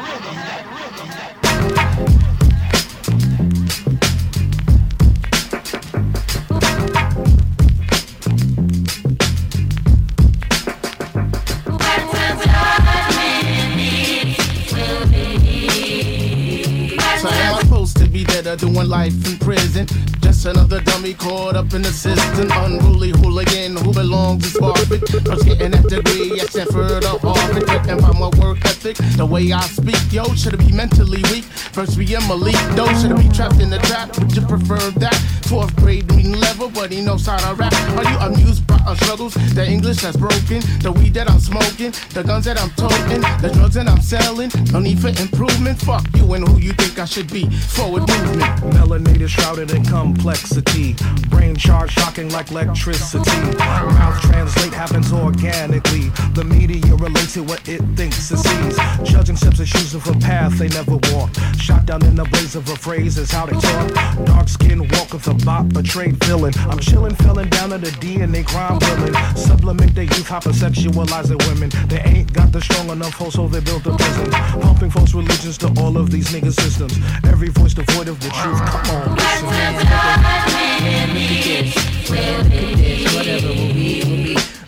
doing 18.75 18.89
life 18.89 19.27
in 19.27 19.39
prison? 19.39 20.10
Another 20.47 20.81
dummy 20.81 21.13
caught 21.13 21.55
up 21.55 21.75
in 21.75 21.83
the 21.83 21.93
system. 21.93 22.49
Unruly 22.51 23.11
hooligan 23.11 23.77
who 23.77 23.93
belongs 23.93 24.43
to 24.45 24.51
Sparford. 24.51 25.07
First 25.27 25.45
getting 25.45 25.73
that 25.73 25.87
degree 25.87 26.41
at 26.41 26.49
Stanford 26.49 27.05
or 27.05 27.19
Harvard. 27.21 27.69
Written 27.69 28.01
by 28.01 28.13
my 28.19 28.31
work 28.41 28.59
ethic. 28.65 28.97
The 29.17 29.27
way 29.27 29.53
I 29.53 29.61
speak, 29.63 30.01
yo, 30.11 30.25
should 30.35 30.59
be 30.59 30.73
mentally 30.73 31.23
weak? 31.31 31.45
First 31.45 31.99
be 31.99 32.15
a 32.15 32.21
Malik, 32.23 32.57
though, 32.75 32.93
should 32.99 33.17
be 33.17 33.29
trapped 33.29 33.61
in 33.61 33.71
the 33.71 33.79
trap? 33.79 34.17
Would 34.19 34.35
you 34.35 34.43
prefer 34.43 34.81
that? 34.99 35.15
Fourth 35.45 35.75
grade 35.77 36.11
reading 36.13 36.39
level, 36.39 36.71
but 36.71 36.93
he 36.93 37.01
knows 37.03 37.27
how 37.27 37.37
to 37.37 37.55
rap. 37.55 37.73
Are 37.99 38.11
you 38.11 38.19
amused 38.19 38.67
by 38.67 38.79
our 38.87 38.97
struggles? 38.97 39.35
The 39.55 39.67
English 39.67 39.99
that's 39.99 40.17
broken, 40.17 40.63
the 40.81 40.93
weed 40.93 41.15
that 41.15 41.29
I'm 41.29 41.41
smoking, 41.41 41.93
the 42.15 42.23
guns 42.23 42.45
that 42.45 42.61
I'm 42.61 42.71
toting, 42.71 43.21
the 43.43 43.51
drugs 43.53 43.75
that 43.75 43.89
I'm 43.89 44.01
selling. 44.01 44.51
No 44.73 44.79
need 44.79 45.01
for 45.01 45.09
improvement. 45.09 45.81
Fuck 45.81 46.07
you 46.15 46.33
and 46.35 46.47
who 46.47 46.59
you 46.59 46.73
think 46.75 46.99
I 46.99 47.05
should 47.05 47.33
be. 47.33 47.51
Forward 47.51 48.09
movement. 48.09 48.61
Melanated, 48.75 49.29
shrouded 49.29 49.73
in 49.73 49.85
complexity. 50.31 50.95
Brain 51.29 51.57
charge 51.57 51.91
shocking 51.91 52.29
like 52.31 52.51
electricity. 52.51 53.31
Mouth 53.59 54.21
translate 54.21 54.73
happens 54.73 55.13
organically. 55.13 56.09
The 56.35 56.45
media 56.45 56.95
relates 56.95 57.35
to 57.35 57.43
what 57.43 57.69
it 57.69 57.83
thinks 57.97 58.31
it 58.31 58.39
sees. 58.39 58.77
Judging 59.11 59.37
steps 59.37 59.59
and 59.59 59.67
choosing 59.67 60.01
for 60.01 60.15
path 60.21 60.57
they 60.59 60.69
never 60.69 60.99
walk. 61.13 61.31
Shot 61.59 61.87
down 61.87 62.05
in 62.05 62.15
the 62.15 62.25
blaze 62.25 62.55
of 62.55 62.69
a 62.69 62.77
phrase 62.77 63.19
is 63.19 63.31
how 63.31 63.47
they 63.47 63.59
talk. 63.59 64.27
Dark 64.27 64.49
skin 64.49 64.87
walk 64.91 65.13
with 65.13 65.27
a 65.27 65.35
bop, 65.45 65.77
a 65.77 65.83
trade 65.83 66.23
villain. 66.25 66.53
I'm 66.71 66.79
chilling, 66.79 67.15
filling 67.17 67.49
down 67.49 67.71
to 67.71 67.79
the 67.79 67.91
DNA 67.91 68.47
crime 68.47 68.79
villain. 68.79 69.15
Supplement 69.37 69.95
their 69.95 70.05
youth, 70.05 70.29
hypersexualizing 70.29 71.45
women. 71.49 71.71
They 71.89 72.01
ain't 72.03 72.33
got 72.33 72.53
the 72.53 72.61
strong 72.61 72.91
enough 72.91 73.15
hold, 73.15 73.33
so 73.33 73.49
they 73.49 73.61
built 73.61 73.85
a 73.87 73.97
prison. 73.97 74.31
Pumping 74.63 74.91
false 74.91 75.13
religions 75.13 75.59
to 75.59 75.69
all 75.81 75.97
of 75.97 76.11
these 76.11 76.29
nigga 76.29 76.53
systems. 76.53 76.97
Every 77.25 77.49
voice 77.49 77.75
devoid 77.75 78.09
of 78.09 78.21
the 78.21 78.31
truth. 78.31 78.61
Come 78.71 78.97
on, 78.97 79.17
listen. 79.17 80.20
Whatever 83.15 83.49
will 83.49 83.75
be. 83.75 84.10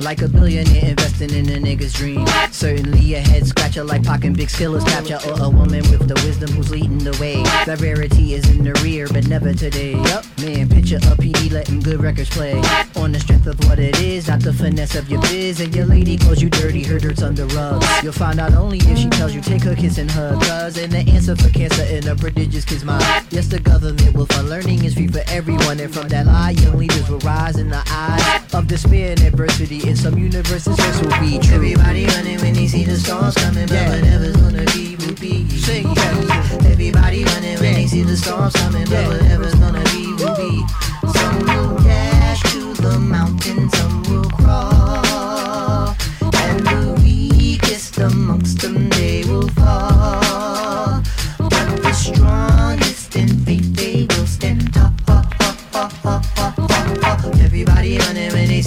Like 0.03 0.21
a 0.21 0.29
billionaire 0.29 0.91
investing 0.91 1.31
in 1.31 1.49
a 1.49 1.59
nigga's 1.65 1.93
dream. 1.93 2.27
Certainly 2.51 3.15
a 3.15 3.21
head 3.21 3.47
scratcher 3.47 3.85
like 3.85 4.03
Pac 4.03 4.25
and 4.25 4.37
Big 4.37 4.49
Skillers 4.49 4.85
capture. 4.85 5.19
Or 5.31 5.47
a 5.47 5.49
woman 5.49 5.83
with 5.91 6.09
the 6.09 6.15
wisdom 6.27 6.51
who's 6.51 6.71
leading 6.71 6.99
the 6.99 7.13
way. 7.21 7.37
The 7.67 7.77
rarity 7.81 8.35
is 8.35 8.51
in 8.51 8.65
the 8.65 8.75
rear, 8.83 9.07
but 9.07 9.29
never 9.29 9.55
today. 9.55 9.93
Yup, 9.93 10.27
man, 10.41 10.69
picture 10.69 10.97
a 10.97 11.15
PD 11.15 11.53
letting 11.53 11.79
good 11.79 12.03
records 12.03 12.31
play. 12.31 12.61
On 12.97 13.13
the 13.13 13.21
strength 13.21 13.47
of 13.47 13.57
what 13.69 13.79
it 13.79 14.01
is, 14.01 14.27
not 14.27 14.41
the 14.41 14.53
finesse 14.53 14.97
of 14.97 15.09
your 15.09 15.21
biz. 15.23 15.61
And 15.61 15.75
your 15.75 15.87
lady 15.87 16.19
calls 16.19 16.43
you 16.43 16.51
dirty, 16.51 16.83
her 16.83 16.99
dirt's 16.99 17.23
on 17.23 17.37
the 17.37 17.47
rug. 17.55 17.85
You'll 18.03 18.13
find 18.13 18.41
out 18.41 18.55
only 18.55 18.79
if 18.79 18.99
she 18.99 19.09
tells 19.09 19.33
you 19.35 19.41
take 19.41 19.63
her 19.63 19.77
kiss 19.77 19.99
and 19.99 20.11
hug. 20.11 20.43
Cause 20.43 20.79
and 20.79 20.93
the 20.93 21.09
answer 21.13 21.37
for 21.37 21.49
cancer 21.51 21.85
in 21.85 22.09
a 22.09 22.17
prodigious 22.17 22.65
kid's 22.65 22.85
mind. 22.85 23.05
Yes, 23.31 23.47
the 23.47 23.61
government 23.61 24.15
will 24.17 24.27
fund 24.27 24.49
learning 24.49 24.85
is 24.85 24.95
free 24.95 25.07
for 25.07 25.23
everyone. 25.29 25.79
And 25.79 25.95
from 25.95 26.09
that 26.09 26.27
lie, 26.27 26.51
young 26.51 26.77
leaders 26.77 27.09
will 27.09 27.21
rise 27.21 27.57
in 27.57 27.69
the 27.69 27.83
eyes 27.89 28.42
of 28.55 28.67
despair 28.67 29.13
and 29.13 29.21
adversity. 29.23 29.89
In 29.89 29.97
some 29.97 30.19
universes, 30.19 30.77
this 30.77 31.01
will 31.01 31.21
be 31.21 31.39
true. 31.39 31.57
Everybody 31.57 32.07
running 32.07 32.39
when 32.41 32.55
they 32.55 32.67
see 32.67 32.85
the 32.85 32.97
stars 32.97 33.35
coming, 33.35 33.67
but 33.67 33.89
whatever's 33.89 34.37
gonna 34.37 34.65
be 34.73 34.97
will 34.97 35.15
be. 35.15 35.49
Say 35.49 35.83
yes. 35.83 36.65
Everybody 36.67 37.25
running 37.25 37.59
when 37.61 37.75
they 37.75 37.87
see 37.87 38.03
the 38.03 38.17
storms 38.17 38.55
coming, 38.55 38.85
but 38.87 39.07
whatever's 39.09 39.55
gonna 39.55 39.85
be 39.85 40.07
will 40.19 40.37
be. 40.37 40.65
Some 41.13 41.39
will 41.41 41.79
dash 41.79 42.43
to 42.53 42.75
the 42.75 42.99
mountain, 42.99 43.71
some 43.71 44.03
will 44.05 44.31
crawl, 44.31 45.97
and 46.21 46.61
the 46.67 47.01
weakest 47.03 47.99
amongst 47.99 48.61
them 48.61 48.89
they 48.91 49.22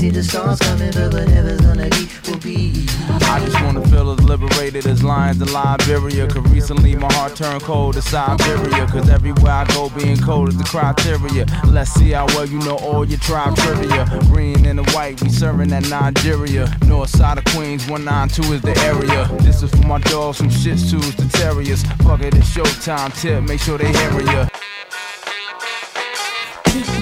see 0.06 0.12
the 0.12 0.24
storms 0.24 0.60
coming, 0.60 0.92
but 0.92 1.14
whatever's 1.14 1.62
gonna 1.62 1.90
be 1.90 2.08
will 2.28 2.40
be. 2.40 2.86
I 3.34 3.40
just 3.44 3.60
wanna 3.62 3.86
feel 3.88 4.12
as 4.12 4.22
liberated 4.22 4.86
as 4.86 5.04
lions 5.04 5.42
in 5.42 5.52
Liberia. 5.52 6.28
Cause 6.28 6.44
recently 6.52 6.96
my 6.96 7.12
heart 7.14 7.36
turned 7.36 7.64
cold 7.64 7.96
to 7.96 8.02
Siberia. 8.02 8.86
Cause 8.88 9.10
everywhere 9.10 9.52
I 9.52 9.66
go, 9.66 9.90
being 9.90 10.18
cold 10.18 10.50
is 10.50 10.58
the 10.58 10.64
criteria. 10.64 11.46
Let's 11.66 11.92
see 11.92 12.12
how 12.12 12.26
well 12.28 12.46
you 12.46 12.60
know 12.60 12.78
all 12.78 13.06
your 13.06 13.20
tribe 13.20 13.56
trivia. 13.58 14.06
Green 14.32 14.66
and 14.66 14.80
the 14.80 14.88
white, 14.92 15.22
we 15.22 15.30
serving 15.30 15.72
at 15.72 15.88
Nigeria. 15.90 16.64
North 16.86 17.10
side 17.10 17.38
of 17.38 17.46
Queens, 17.46 17.88
192 17.88 18.54
is 18.54 18.62
the 18.62 18.78
area. 18.82 19.28
This 19.42 19.64
is 19.64 19.72
for 19.72 19.88
my 19.88 20.00
dogs 20.00 20.38
from 20.38 20.50
shih 20.50 20.74
tzus 20.74 21.16
to 21.16 21.28
terriers. 21.40 21.84
Fuck 22.06 22.22
it, 22.22 22.36
it's 22.36 22.50
showtime. 22.54 23.12
Tip, 23.20 23.44
make 23.44 23.60
sure 23.60 23.78
they 23.78 23.92
hear 23.92 24.22
ya. 24.22 24.48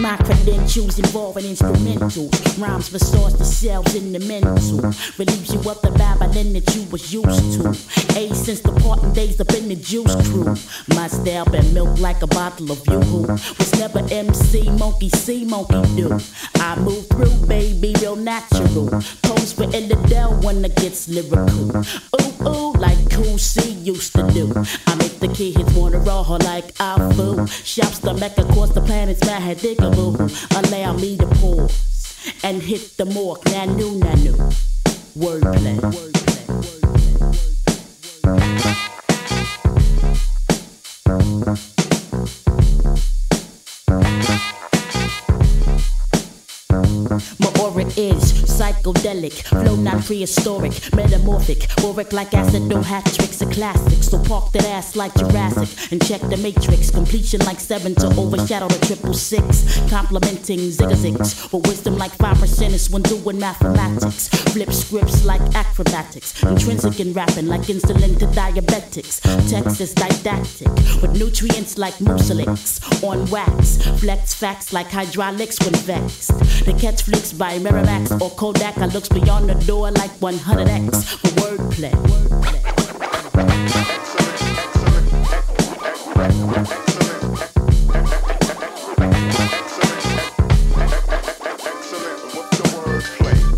My 0.03 0.17
credentials 0.17 0.99
involving 0.99 1.45
instrumentals. 1.45 2.61
Rhymes 2.61 2.91
restores 2.91 3.37
the 3.37 3.45
cells 3.45 3.95
in 3.95 4.11
the 4.11 4.19
mental. 4.19 4.91
Relieves 5.17 5.53
you 5.53 5.59
of 5.59 5.81
the 5.81 5.91
babbling 5.97 6.51
that 6.51 6.75
you 6.75 6.83
was 6.91 7.13
used 7.13 7.53
to. 7.53 7.69
A 8.19 8.35
since 8.35 8.59
the 8.59 8.73
parting 8.83 9.13
days 9.13 9.39
up 9.39 9.53
in 9.53 9.69
the 9.69 9.75
juice 9.75 10.13
crew. 10.27 10.43
My 10.93 11.07
style 11.07 11.45
been 11.45 11.73
milk 11.73 11.97
like 12.01 12.21
a 12.21 12.27
bottle 12.27 12.69
of 12.73 12.85
yoo-hoo. 12.85 13.27
Was 13.57 13.79
never 13.79 13.99
MC, 14.11 14.69
monkey 14.71 15.07
see, 15.07 15.45
monkey 15.45 15.81
do. 15.95 16.19
I 16.55 16.77
move 16.81 17.07
through, 17.07 17.47
baby, 17.47 17.95
real 18.01 18.17
natural. 18.17 18.89
Pose 19.21 19.53
for 19.53 19.67
Illidale 19.71 20.43
when 20.43 20.65
it 20.65 20.75
gets 20.75 21.07
lyrical. 21.07 21.77
Ooh, 21.77 22.22
ooh, 22.41 22.73
like 22.73 22.97
Cool 23.11 23.37
C 23.37 23.71
used 23.71 24.13
to 24.15 24.23
do. 24.31 24.51
I 24.87 24.95
make 24.95 25.19
the 25.19 25.27
kids 25.27 25.73
wanna 25.73 25.99
roll 25.99 26.37
like 26.39 26.73
Afu. 26.75 27.47
Shops 27.65 27.99
the 27.99 28.13
Mecca, 28.13 28.41
across 28.41 28.71
the 28.73 28.81
planets, 28.81 29.21
Mahadigaboo. 29.21 30.13
Allow 30.57 30.93
me 30.93 31.17
to 31.17 31.27
pause 31.27 32.39
and 32.43 32.61
hit 32.61 32.97
the 32.97 33.05
mark. 33.05 33.41
Nanu, 33.45 33.99
nanu. 33.99 34.33
Wordplay. 35.17 35.81
My 35.81 37.02
psychedelic, 48.73 49.33
flow 49.47 49.75
not 49.75 50.03
prehistoric, 50.03 50.73
metamorphic, 50.95 51.67
work 51.83 52.13
like 52.13 52.33
acid, 52.33 52.63
no 52.63 52.81
hat 52.81 53.05
tricks, 53.05 53.41
a 53.41 53.45
classic. 53.47 54.03
So 54.03 54.21
park 54.23 54.51
that 54.53 54.65
ass 54.65 54.95
like 54.95 55.13
Jurassic 55.15 55.91
and 55.91 56.03
check 56.05 56.21
the 56.21 56.37
matrix. 56.37 56.89
Completion 56.89 57.39
like 57.45 57.59
seven 57.59 57.95
to 57.95 58.07
overshadow 58.19 58.67
the 58.67 58.85
triple 58.85 59.13
six. 59.13 59.79
Complimenting 59.89 60.71
zigzags 60.71 61.51
with 61.51 61.67
wisdom 61.67 61.97
like 61.97 62.11
five 62.13 62.37
percenters 62.37 62.91
when 62.91 63.01
doing 63.03 63.39
mathematics. 63.39 64.29
Flip 64.53 64.71
scripts 64.71 65.25
like 65.25 65.41
acrobatics, 65.55 66.41
intrinsic 66.43 66.99
in 66.99 67.13
rapping 67.13 67.47
like 67.47 67.61
insulin 67.61 68.17
to 68.19 68.25
diabetics. 68.27 69.21
Text 69.49 69.81
is 69.81 69.93
didactic 69.93 70.69
with 71.01 71.17
nutrients 71.17 71.77
like 71.77 71.95
mucilix 71.95 72.81
on 73.03 73.29
wax. 73.29 73.77
Flex 73.99 74.33
facts 74.33 74.73
like 74.73 74.87
hydraulics 74.87 75.59
when 75.63 75.73
vexed. 75.75 76.37
The 76.65 76.73
catch 76.73 77.03
flicks 77.03 77.33
by 77.33 77.59
Miramax 77.59 78.19
or 78.21 78.29
Kodak. 78.31 78.62
I 78.65 78.85
looks 78.85 79.09
beyond 79.09 79.49
the 79.49 79.55
door 79.65 79.91
like 79.91 80.11
100x 80.21 81.17
for 81.19 81.27
wordplay. 81.41 81.91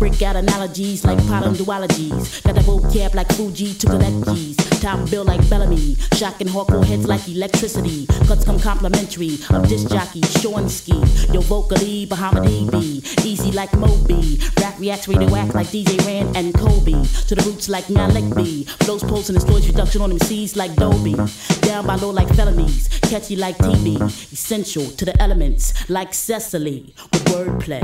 Break 0.00 0.22
out 0.22 0.34
analogies 0.34 1.04
like 1.04 1.18
pattern 1.28 1.54
duologies. 1.54 2.42
Got 2.42 2.58
a 2.58 2.60
vocab 2.62 3.14
like 3.14 3.28
Fuji 3.32 3.74
to 3.74 3.86
collect 3.86 4.26
G's. 4.34 4.65
Top 4.80 5.10
bill 5.10 5.24
like 5.24 5.48
Bellamy. 5.48 5.94
Shocking 6.14 6.46
hardcore 6.46 6.84
heads 6.84 7.06
like 7.06 7.26
electricity. 7.28 8.06
Cuts 8.26 8.44
come 8.44 8.58
complimentary 8.58 9.38
of 9.50 9.68
disc 9.68 9.88
jockey 9.88 10.22
Sean 10.22 10.68
Ski. 10.68 10.94
Yo, 11.32 11.40
vocally, 11.40 12.06
Bahama 12.06 12.42
B. 12.42 13.02
Easy 13.24 13.52
like 13.52 13.72
Moby. 13.74 14.40
Rap 14.60 14.78
reacts 14.78 15.06
radioact 15.06 15.54
like 15.54 15.68
DJ 15.68 15.98
Rand 16.06 16.36
and 16.36 16.54
Kobe. 16.54 16.92
To 17.28 17.34
the 17.34 17.42
roots 17.46 17.68
like 17.68 17.88
Malik 17.90 18.34
B. 18.34 18.64
Flows 18.64 19.02
pulse 19.02 19.28
and 19.28 19.36
exploits 19.36 19.66
reduction 19.66 20.00
on 20.02 20.10
them 20.10 20.18
C's 20.20 20.56
like 20.56 20.74
Dobie. 20.76 21.16
Down 21.62 21.86
by 21.86 21.96
low 21.96 22.10
like 22.10 22.28
felonies. 22.34 22.88
Catchy 23.02 23.36
like 23.36 23.56
TB. 23.58 24.02
Essential 24.32 24.86
to 24.86 25.04
the 25.04 25.20
elements 25.22 25.88
like 25.88 26.12
Cecily 26.14 26.94
with 27.12 27.24
wordplay. 27.26 27.82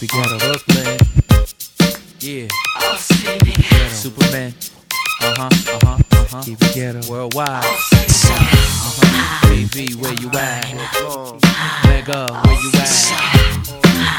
Huh. 0.00 0.06
Keep 0.06 0.10
it 0.10 0.12
ghetto. 0.12 0.38
Brooklyn. 0.38 0.98
Yeah. 2.20 2.48
Superman. 3.88 4.54
Uh 5.20 5.34
huh, 5.36 5.48
uh 5.50 5.78
huh, 5.84 5.98
uh 6.12 6.26
huh. 6.30 6.42
Keep 6.42 6.62
it 6.62 6.74
ghetto. 6.74 7.10
Worldwide. 7.10 7.48
Uh 7.48 7.62
huh. 7.62 9.46
BV, 9.48 9.96
where 9.96 10.14
you 10.14 10.30
at? 10.32 10.72
Mega, 11.86 12.32
where 12.44 12.60
you 12.62 12.70
at? 12.74 12.86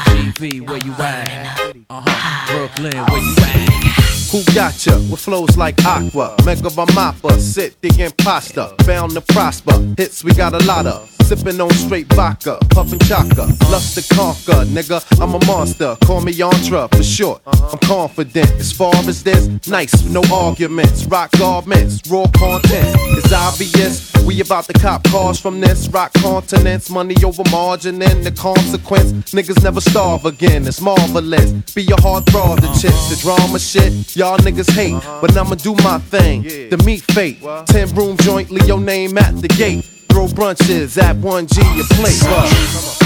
GV, 0.06 0.68
where 0.68 0.78
you 0.78 0.92
at? 0.92 1.76
Uh 1.90 2.02
huh. 2.06 2.52
Brooklyn, 2.52 3.04
where 3.06 3.20
you 3.20 3.34
at? 3.38 4.01
Who 4.32 4.42
got 4.54 4.86
ya 4.86 4.94
with 5.10 5.20
flows 5.20 5.58
like 5.58 5.84
aqua? 5.84 6.34
Mega 6.46 6.70
Mappa, 6.70 7.38
sit 7.38 7.78
the 7.82 7.90
imposter, 8.02 8.66
bound 8.86 9.12
to 9.12 9.20
prosper. 9.20 9.78
Hits 9.98 10.24
we 10.24 10.32
got 10.32 10.54
a 10.54 10.64
lot 10.64 10.86
of. 10.86 11.06
Sipping 11.24 11.60
on 11.60 11.70
straight 11.70 12.06
vodka, 12.14 12.58
puffin' 12.70 12.98
chaka, 13.00 13.46
lust 13.70 13.94
to 13.94 14.14
conquer, 14.14 14.64
nigga. 14.72 15.04
I'm 15.20 15.34
a 15.34 15.46
monster, 15.46 15.98
call 16.06 16.22
me 16.22 16.32
Yantra 16.32 16.88
for 16.94 17.02
short. 17.02 17.42
I'm 17.46 17.78
confident 17.80 18.50
as 18.52 18.72
far 18.72 18.94
as 18.94 19.22
this, 19.22 19.68
nice, 19.68 20.02
no 20.04 20.22
arguments. 20.32 21.04
Rock 21.04 21.32
garments, 21.32 22.00
raw 22.10 22.26
content. 22.34 22.96
It's 23.18 23.32
obvious 23.34 24.12
we 24.26 24.40
about 24.40 24.64
to 24.64 24.72
cop 24.72 25.04
cars 25.04 25.40
from 25.40 25.60
this. 25.60 25.88
Rock 25.88 26.12
continents, 26.14 26.90
money 26.90 27.14
over 27.24 27.42
margin, 27.50 28.00
and 28.02 28.24
the 28.24 28.30
consequence. 28.30 29.12
Niggas 29.32 29.62
never 29.62 29.80
starve 29.80 30.24
again, 30.24 30.66
it's 30.66 30.80
marvelous. 30.80 31.50
Be 31.74 31.86
a 31.90 32.00
hard 32.00 32.26
throb 32.26 32.60
to 32.60 32.66
chicks, 32.80 33.08
the 33.10 33.18
drama 33.20 33.58
shit. 33.58 34.16
Y'all 34.22 34.38
niggas 34.38 34.70
hate, 34.70 34.94
uh-huh. 34.94 35.18
but 35.20 35.36
I'ma 35.36 35.56
do 35.56 35.74
my 35.82 35.98
thing. 35.98 36.42
The 36.42 36.80
meat 36.86 37.02
fate, 37.10 37.42
10 37.66 37.88
room 37.96 38.16
joint, 38.18 38.52
leave 38.52 38.68
your 38.68 38.80
name 38.80 39.18
at 39.18 39.34
the 39.42 39.48
gate. 39.48 39.84
Throw 40.08 40.28
brunches 40.28 40.96
at 40.96 41.16
1G 41.16 41.58
a 41.58 41.84
plate. 41.98 42.22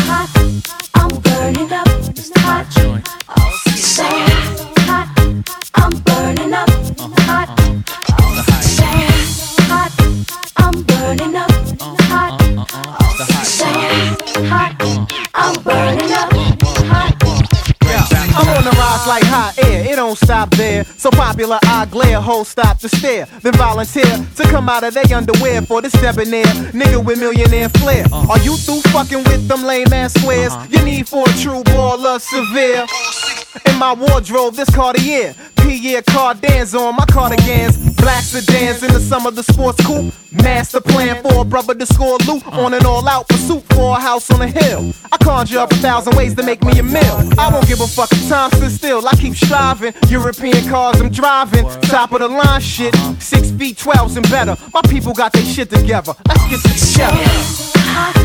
hot, 0.04 0.28
I'm 0.92 1.08
burning 1.22 1.72
up. 1.72 1.88
Hot, 2.44 2.70
so 3.80 4.04
hot, 4.84 5.08
I'm 5.74 5.92
burning 6.04 6.52
up. 6.52 6.68
Hot, 7.24 7.48
so 8.60 8.84
hot, 9.72 9.92
I'm 10.58 10.82
burning 10.82 11.34
up. 11.34 11.50
Hot, 12.12 12.36
so 13.42 13.64
hot, 14.52 14.76
I'm 15.32 15.62
burning 15.62 16.12
up. 16.12 16.30
Hot, 16.92 17.16
I'm 18.38 18.48
on 18.50 18.64
the 18.64 18.70
rise 18.72 19.06
like 19.08 19.25
hot 19.36 19.58
air, 19.58 19.92
it 19.92 19.96
don't 19.96 20.16
stop 20.16 20.50
there. 20.50 20.84
So 20.96 21.10
popular, 21.10 21.58
I 21.64 21.86
glare, 21.86 22.20
hold 22.20 22.46
stop 22.46 22.78
to 22.80 22.88
stare. 22.88 23.26
Then 23.42 23.52
volunteer 23.54 24.04
to 24.36 24.42
come 24.44 24.68
out 24.68 24.84
of 24.84 24.94
their 24.94 25.16
underwear 25.16 25.62
for 25.62 25.82
this 25.82 25.92
debonair 25.92 26.46
nigga 26.72 27.04
with 27.04 27.18
millionaire 27.18 27.68
flair. 27.68 28.04
Uh-huh. 28.06 28.32
Are 28.32 28.40
you 28.40 28.56
through 28.56 28.82
fucking 28.92 29.24
with 29.24 29.46
them 29.48 29.62
lame 29.62 29.92
ass 29.92 30.14
squares? 30.14 30.52
Uh-huh. 30.52 30.66
You 30.70 30.84
need 30.84 31.08
for 31.08 31.24
a 31.28 31.32
true 31.42 31.62
baller 31.64 32.18
severe. 32.20 32.86
Oh, 32.88 33.70
in 33.70 33.78
my 33.78 33.92
wardrobe, 33.92 34.54
this 34.54 34.70
Cartier. 34.70 35.34
Pierre 35.56 36.02
Cardins 36.02 36.78
on 36.78 36.94
my 36.94 37.04
cardigans. 37.06 37.76
Black 37.96 38.22
sedans 38.22 38.82
in 38.82 38.92
the 38.92 39.00
summer, 39.00 39.30
the 39.30 39.42
sports 39.42 39.84
coupe. 39.84 40.14
Master 40.30 40.80
plan 40.80 41.20
for 41.22 41.40
a 41.40 41.44
brother 41.44 41.74
to 41.74 41.86
score 41.86 42.18
loot. 42.26 42.46
Uh-huh. 42.46 42.62
On 42.62 42.74
an 42.74 42.86
all 42.86 43.06
out 43.08 43.28
pursuit 43.28 43.64
for 43.74 43.96
a 43.96 44.00
house 44.00 44.30
on 44.30 44.42
a 44.42 44.46
hill. 44.46 44.92
I 45.10 45.16
conjure 45.18 45.58
up 45.58 45.72
a 45.72 45.76
thousand 45.76 46.16
ways 46.16 46.34
to 46.36 46.42
make 46.42 46.62
me 46.62 46.78
a 46.78 46.82
meal. 46.82 47.16
I 47.38 47.50
won't 47.52 47.66
give 47.66 47.80
a 47.80 47.86
fuck 47.86 48.12
if 48.12 48.28
time 48.28 48.50
sit 48.52 48.70
still. 48.70 49.06
I 49.06 49.12
keep 49.16 49.25
striving. 49.34 49.94
European 50.08 50.68
cars 50.68 51.00
I'm 51.00 51.10
driving. 51.10 51.66
Top 51.82 52.12
of 52.12 52.20
the 52.20 52.28
line 52.28 52.60
shit. 52.60 52.94
Six 53.20 53.50
feet, 53.50 53.76
12s 53.76 54.16
and 54.16 54.28
better. 54.30 54.56
My 54.72 54.82
people 54.82 55.12
got 55.12 55.32
their 55.32 55.44
shit 55.44 55.70
together. 55.70 56.14
Let's 56.28 56.48
get 56.48 56.62
this 56.62 56.92
together. 56.92 57.16
Hot, 57.96 58.16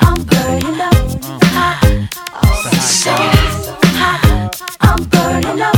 I'm 0.00 0.22
burning 0.24 0.80
up. 0.80 0.94
Hot, 1.54 1.80
so 2.80 3.12
hot, 3.98 4.60
I'm 4.80 5.04
burning 5.04 5.60
up. 5.60 5.76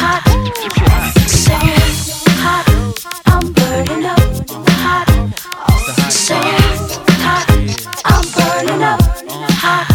Hot, 0.00 0.22
so 1.28 1.54
hot, 2.42 2.66
I'm 3.26 3.52
burning 3.52 4.04
up. 4.04 4.18
Hot, 4.82 5.08
so 6.10 6.34
hot, 7.24 7.46
I'm 8.04 8.24
burning 8.34 8.82
up. 8.82 9.00
Hot. 9.62 9.86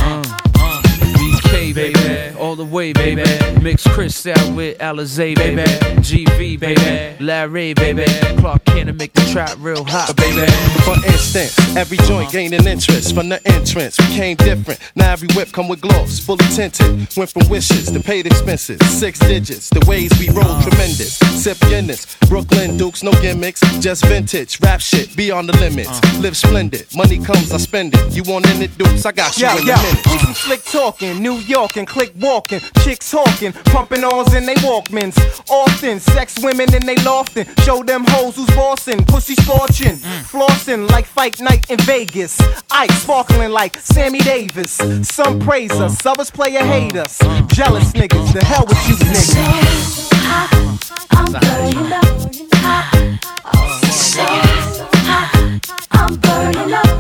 BK, 1.16 1.74
baby. 1.74 2.38
All 2.38 2.56
the 2.56 2.66
way, 2.66 2.94
baby. 2.94 3.49
Mix 3.62 3.86
Chris 3.88 4.26
out 4.26 4.56
with 4.56 4.78
Alizé, 4.78 5.36
baby. 5.36 5.64
GV, 6.00 6.60
baby. 6.60 7.24
Larry, 7.24 7.74
baby. 7.74 8.06
Clark 8.40 8.64
Kent 8.66 8.88
to 8.88 8.94
make 8.94 9.12
the 9.14 9.22
trap 9.32 9.58
real 9.60 9.84
hot, 9.84 10.10
uh, 10.10 10.14
baby. 10.14 10.50
For 10.84 10.96
instance, 11.06 11.58
every 11.76 11.98
joint 12.08 12.32
gaining 12.32 12.66
interest 12.66 13.14
from 13.14 13.28
the 13.30 13.46
entrance 13.48 13.98
became 13.98 14.38
different. 14.38 14.80
Now 14.96 15.12
every 15.12 15.28
whip 15.36 15.52
come 15.52 15.68
with 15.68 15.82
gloves, 15.82 16.20
fully 16.20 16.46
tinted. 16.56 17.16
Went 17.18 17.30
from 17.32 17.50
wishes 17.50 17.92
to 17.92 18.00
paid 18.00 18.26
expenses, 18.28 18.80
six 18.98 19.20
digits. 19.20 19.70
The 19.70 19.86
ways 19.88 20.12
we 20.20 20.30
roll 20.30 20.62
tremendous. 20.62 21.18
Sip 21.18 21.60
Guinness, 21.62 22.16
Brooklyn 22.30 22.78
Dukes, 22.78 23.04
no 23.04 23.12
gimmicks, 23.22 23.60
just 23.80 24.06
vintage. 24.06 24.60
Rap 24.62 24.80
shit 24.80 25.16
beyond 25.18 25.50
the 25.50 25.58
limits. 25.58 25.90
Uh. 25.90 26.20
Live 26.22 26.38
splendid, 26.38 26.88
money 26.96 27.18
comes, 27.20 27.52
I 27.52 27.58
spend 27.58 27.94
it. 27.94 28.16
You 28.16 28.24
want 28.24 28.50
in 28.50 28.62
it, 28.62 28.78
Dukes? 28.78 29.06
I 29.06 29.12
got 29.12 29.38
you 29.38 29.48
Yo, 29.48 29.58
in 29.58 29.68
yo, 29.68 29.74
a 29.74 29.78
minute. 29.84 30.06
we 30.08 30.18
some 30.20 30.34
slick 30.34 30.64
talking, 30.64 31.22
New 31.22 31.36
York 31.36 31.76
and 31.78 31.88
click 31.88 32.14
walking, 32.20 32.62
chicks 32.84 33.14
talking, 33.52 33.72
pumping 33.72 34.04
ons 34.04 34.34
in 34.34 34.46
they 34.46 34.56
Walkmans. 34.56 35.18
Often, 35.50 36.00
sex 36.00 36.36
women 36.42 36.74
in 36.74 36.86
they 36.86 36.96
lofting, 36.98 37.46
show 37.64 37.84
them 37.84 38.06
hoes 38.08 38.36
who's 38.36 38.50
bossing, 38.56 39.04
pussy 39.06 39.36
scorching, 39.36 39.96
flossing 39.98 40.90
like 40.90 41.06
fight 41.06 41.40
night 41.42 41.70
in 41.70 41.80
Vegas. 41.80 42.40
Ice 42.72 43.02
sparkling 43.02 43.52
like 43.52 43.78
Sammy 43.78 44.20
Davis. 44.20 44.80
Some 45.04 45.40
praise 45.40 45.72
us, 45.72 46.06
others 46.06 46.32
play 46.32 46.56
a 46.56 46.64
hate 46.64 46.96
us. 46.96 47.20
Jealous 47.48 47.92
niggas, 47.94 48.34
the 48.34 48.44
hell 48.44 48.66
with 48.68 48.88
you 48.88 48.96
niggas. 48.96 50.10
I'm 51.12 51.32
burning 51.34 51.94
up. 51.94 52.06
I'm 55.92 56.16
burning 56.16 56.74
up. 56.74 56.99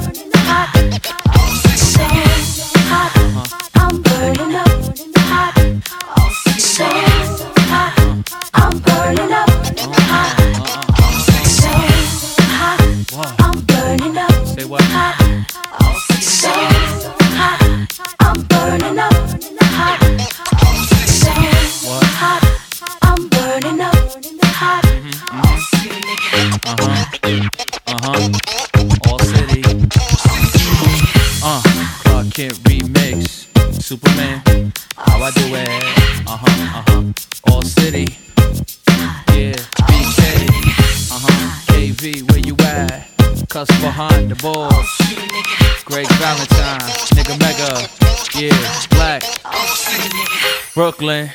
Brooklyn. 51.09 51.31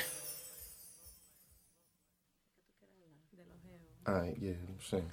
Alright, 4.07 4.37
yeah, 4.39 4.53
I'm 4.69 4.79
saying. 4.81 5.11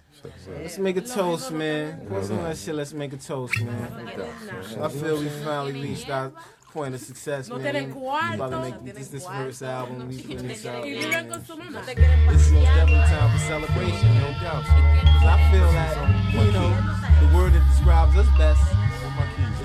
Let's 0.62 0.78
make 0.78 0.98
a 0.98 1.02
toast, 1.02 1.52
man. 1.52 2.06
Pour 2.08 2.24
some 2.24 2.38
that 2.44 2.58
shit, 2.58 2.76
let's 2.76 2.94
make 2.94 3.14
a 3.14 3.18
toast, 3.18 3.60
man. 3.62 4.12
I 4.80 4.88
feel 4.90 5.18
we 5.18 5.30
finally 5.30 5.82
reached 5.82 6.10
our 6.10 6.32
point 6.74 6.94
of 6.94 7.02
success, 7.02 7.50
man. 7.50 7.60
We 7.60 7.94
cuarto, 7.94 8.36
about 8.36 8.50
to 8.50 8.84
make 8.84 8.96
this, 8.96 9.08
this 9.08 9.26
first 9.26 9.64
album, 9.64 10.10
we 10.10 10.22
putting 10.22 10.48
this 10.48 10.66
out. 10.66 10.84
Y 10.84 10.94
vive 10.94 11.10
man. 11.10 11.30
con 11.30 11.46
su 11.46 11.56
mamá. 11.56 11.82
Te 11.86 11.96
quieren 11.96 12.28
This 12.28 12.46
is 12.46 12.52
most 12.52 12.66
definitely 12.66 13.08
time 13.08 13.32
for 13.32 13.40
celebration, 13.48 14.14
no 14.20 14.30
doubt. 14.44 14.66
Because 15.04 15.26
I 15.26 15.52
feel 15.52 15.72
that, 15.72 15.96
you 16.34 16.52
know, 16.52 16.72
the 17.22 17.36
word 17.36 17.54
that 17.54 17.66
describes 17.72 18.16
us 18.18 18.28
best 18.38 18.62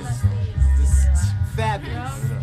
is 0.01 0.23
this 0.79 1.33
fabulous. 1.55 2.36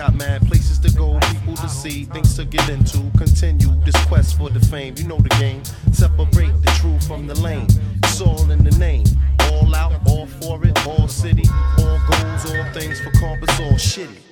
Got 0.00 0.14
mad 0.14 0.40
places 0.46 0.78
to 0.78 0.90
go, 0.92 1.18
people 1.30 1.54
to 1.54 1.68
see, 1.68 2.04
things 2.04 2.34
to 2.34 2.46
get 2.46 2.66
into. 2.70 2.98
Continue 3.18 3.68
this 3.84 3.94
quest 4.06 4.38
for 4.38 4.48
the 4.48 4.58
fame. 4.58 4.94
You 4.96 5.06
know 5.06 5.18
the 5.18 5.28
game. 5.38 5.62
Separate 5.92 6.54
the 6.62 6.72
true 6.80 6.98
from 7.00 7.26
the 7.26 7.34
lame. 7.34 7.68
It's 8.04 8.18
all 8.22 8.50
in 8.50 8.64
the 8.64 8.70
name. 8.78 9.04
All 9.52 9.74
out, 9.74 9.92
all 10.06 10.26
for 10.26 10.64
it, 10.64 10.86
all 10.86 11.06
city, 11.06 11.44
all 11.76 12.00
goals, 12.08 12.50
all 12.50 12.64
things 12.72 12.98
for 13.02 13.10
compass, 13.20 13.60
all 13.60 13.72
shitty. 13.72 14.29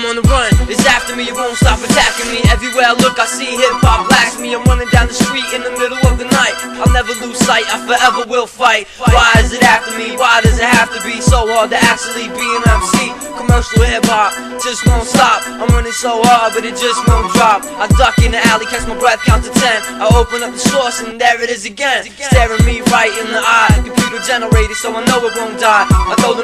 I'm 0.00 0.16
on 0.16 0.16
the 0.16 0.24
run, 0.32 0.48
it's 0.64 0.80
after 0.88 1.12
me, 1.12 1.28
it 1.28 1.36
won't 1.36 1.60
stop 1.60 1.76
attacking 1.76 2.32
me. 2.32 2.40
Everywhere 2.48 2.88
I 2.88 2.96
look, 3.04 3.20
I 3.20 3.28
see 3.28 3.52
hip 3.52 3.84
hop 3.84 4.08
blast 4.08 4.40
me. 4.40 4.56
I'm 4.56 4.64
running 4.64 4.88
down 4.88 5.12
the 5.12 5.12
street 5.12 5.44
in 5.52 5.60
the 5.60 5.76
middle 5.76 6.00
of 6.08 6.16
the 6.16 6.24
night. 6.24 6.56
I'll 6.80 6.88
never 6.96 7.12
lose 7.20 7.36
sight, 7.36 7.68
I 7.68 7.84
forever 7.84 8.24
will 8.24 8.48
fight. 8.48 8.88
Why 8.96 9.28
is 9.44 9.52
it 9.52 9.60
after 9.60 9.92
me? 10.00 10.16
Why 10.16 10.40
does 10.40 10.56
it 10.56 10.64
have 10.64 10.88
to 10.96 11.04
be 11.04 11.20
so 11.20 11.44
hard 11.52 11.68
to 11.76 11.78
actually 11.84 12.32
be 12.32 12.48
an 12.48 12.64
MC? 12.80 13.12
Commercial 13.36 13.84
hip 13.84 14.08
hop 14.08 14.32
just 14.64 14.88
won't 14.88 15.04
stop. 15.04 15.44
I'm 15.60 15.68
running 15.68 15.92
so 15.92 16.16
hard, 16.24 16.56
but 16.56 16.64
it 16.64 16.80
just 16.80 17.04
won't 17.04 17.28
drop. 17.36 17.60
I 17.76 17.84
duck 18.00 18.16
in 18.24 18.32
the 18.32 18.40
alley, 18.48 18.64
catch 18.72 18.88
my 18.88 18.96
breath, 18.96 19.20
count 19.28 19.44
to 19.44 19.52
ten. 19.52 19.84
I 20.00 20.08
open 20.16 20.40
up 20.40 20.56
the 20.56 20.64
source, 20.64 21.04
and 21.04 21.20
there 21.20 21.36
it 21.44 21.52
is 21.52 21.68
again. 21.68 22.08
Staring 22.08 22.64
me 22.64 22.80
right 22.88 23.12
in 23.20 23.28
the 23.28 23.42
eye. 23.44 23.84
Computer 23.84 24.24
generated, 24.24 24.80
so 24.80 24.96
I 24.96 25.04
know 25.04 25.28
it 25.28 25.36
won't 25.36 25.60
die. 25.60 25.84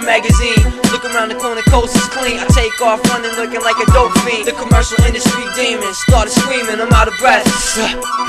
I 0.07 0.23
magazine, 0.23 0.63
look 0.95 1.03
around 1.03 1.35
the 1.35 1.39
corner, 1.43 1.67
coast 1.67 1.99
is 1.99 2.07
clean. 2.15 2.39
I 2.39 2.47
take 2.55 2.79
off 2.79 3.03
running, 3.11 3.35
looking 3.35 3.59
like 3.67 3.75
a 3.83 3.87
dope 3.91 4.15
fiend. 4.23 4.47
The 4.47 4.55
commercial 4.55 4.95
industry 5.03 5.43
demons 5.59 5.99
started 6.07 6.31
screaming, 6.31 6.79
I'm 6.79 6.95
out 6.95 7.11
of 7.11 7.19
breath. 7.19 7.43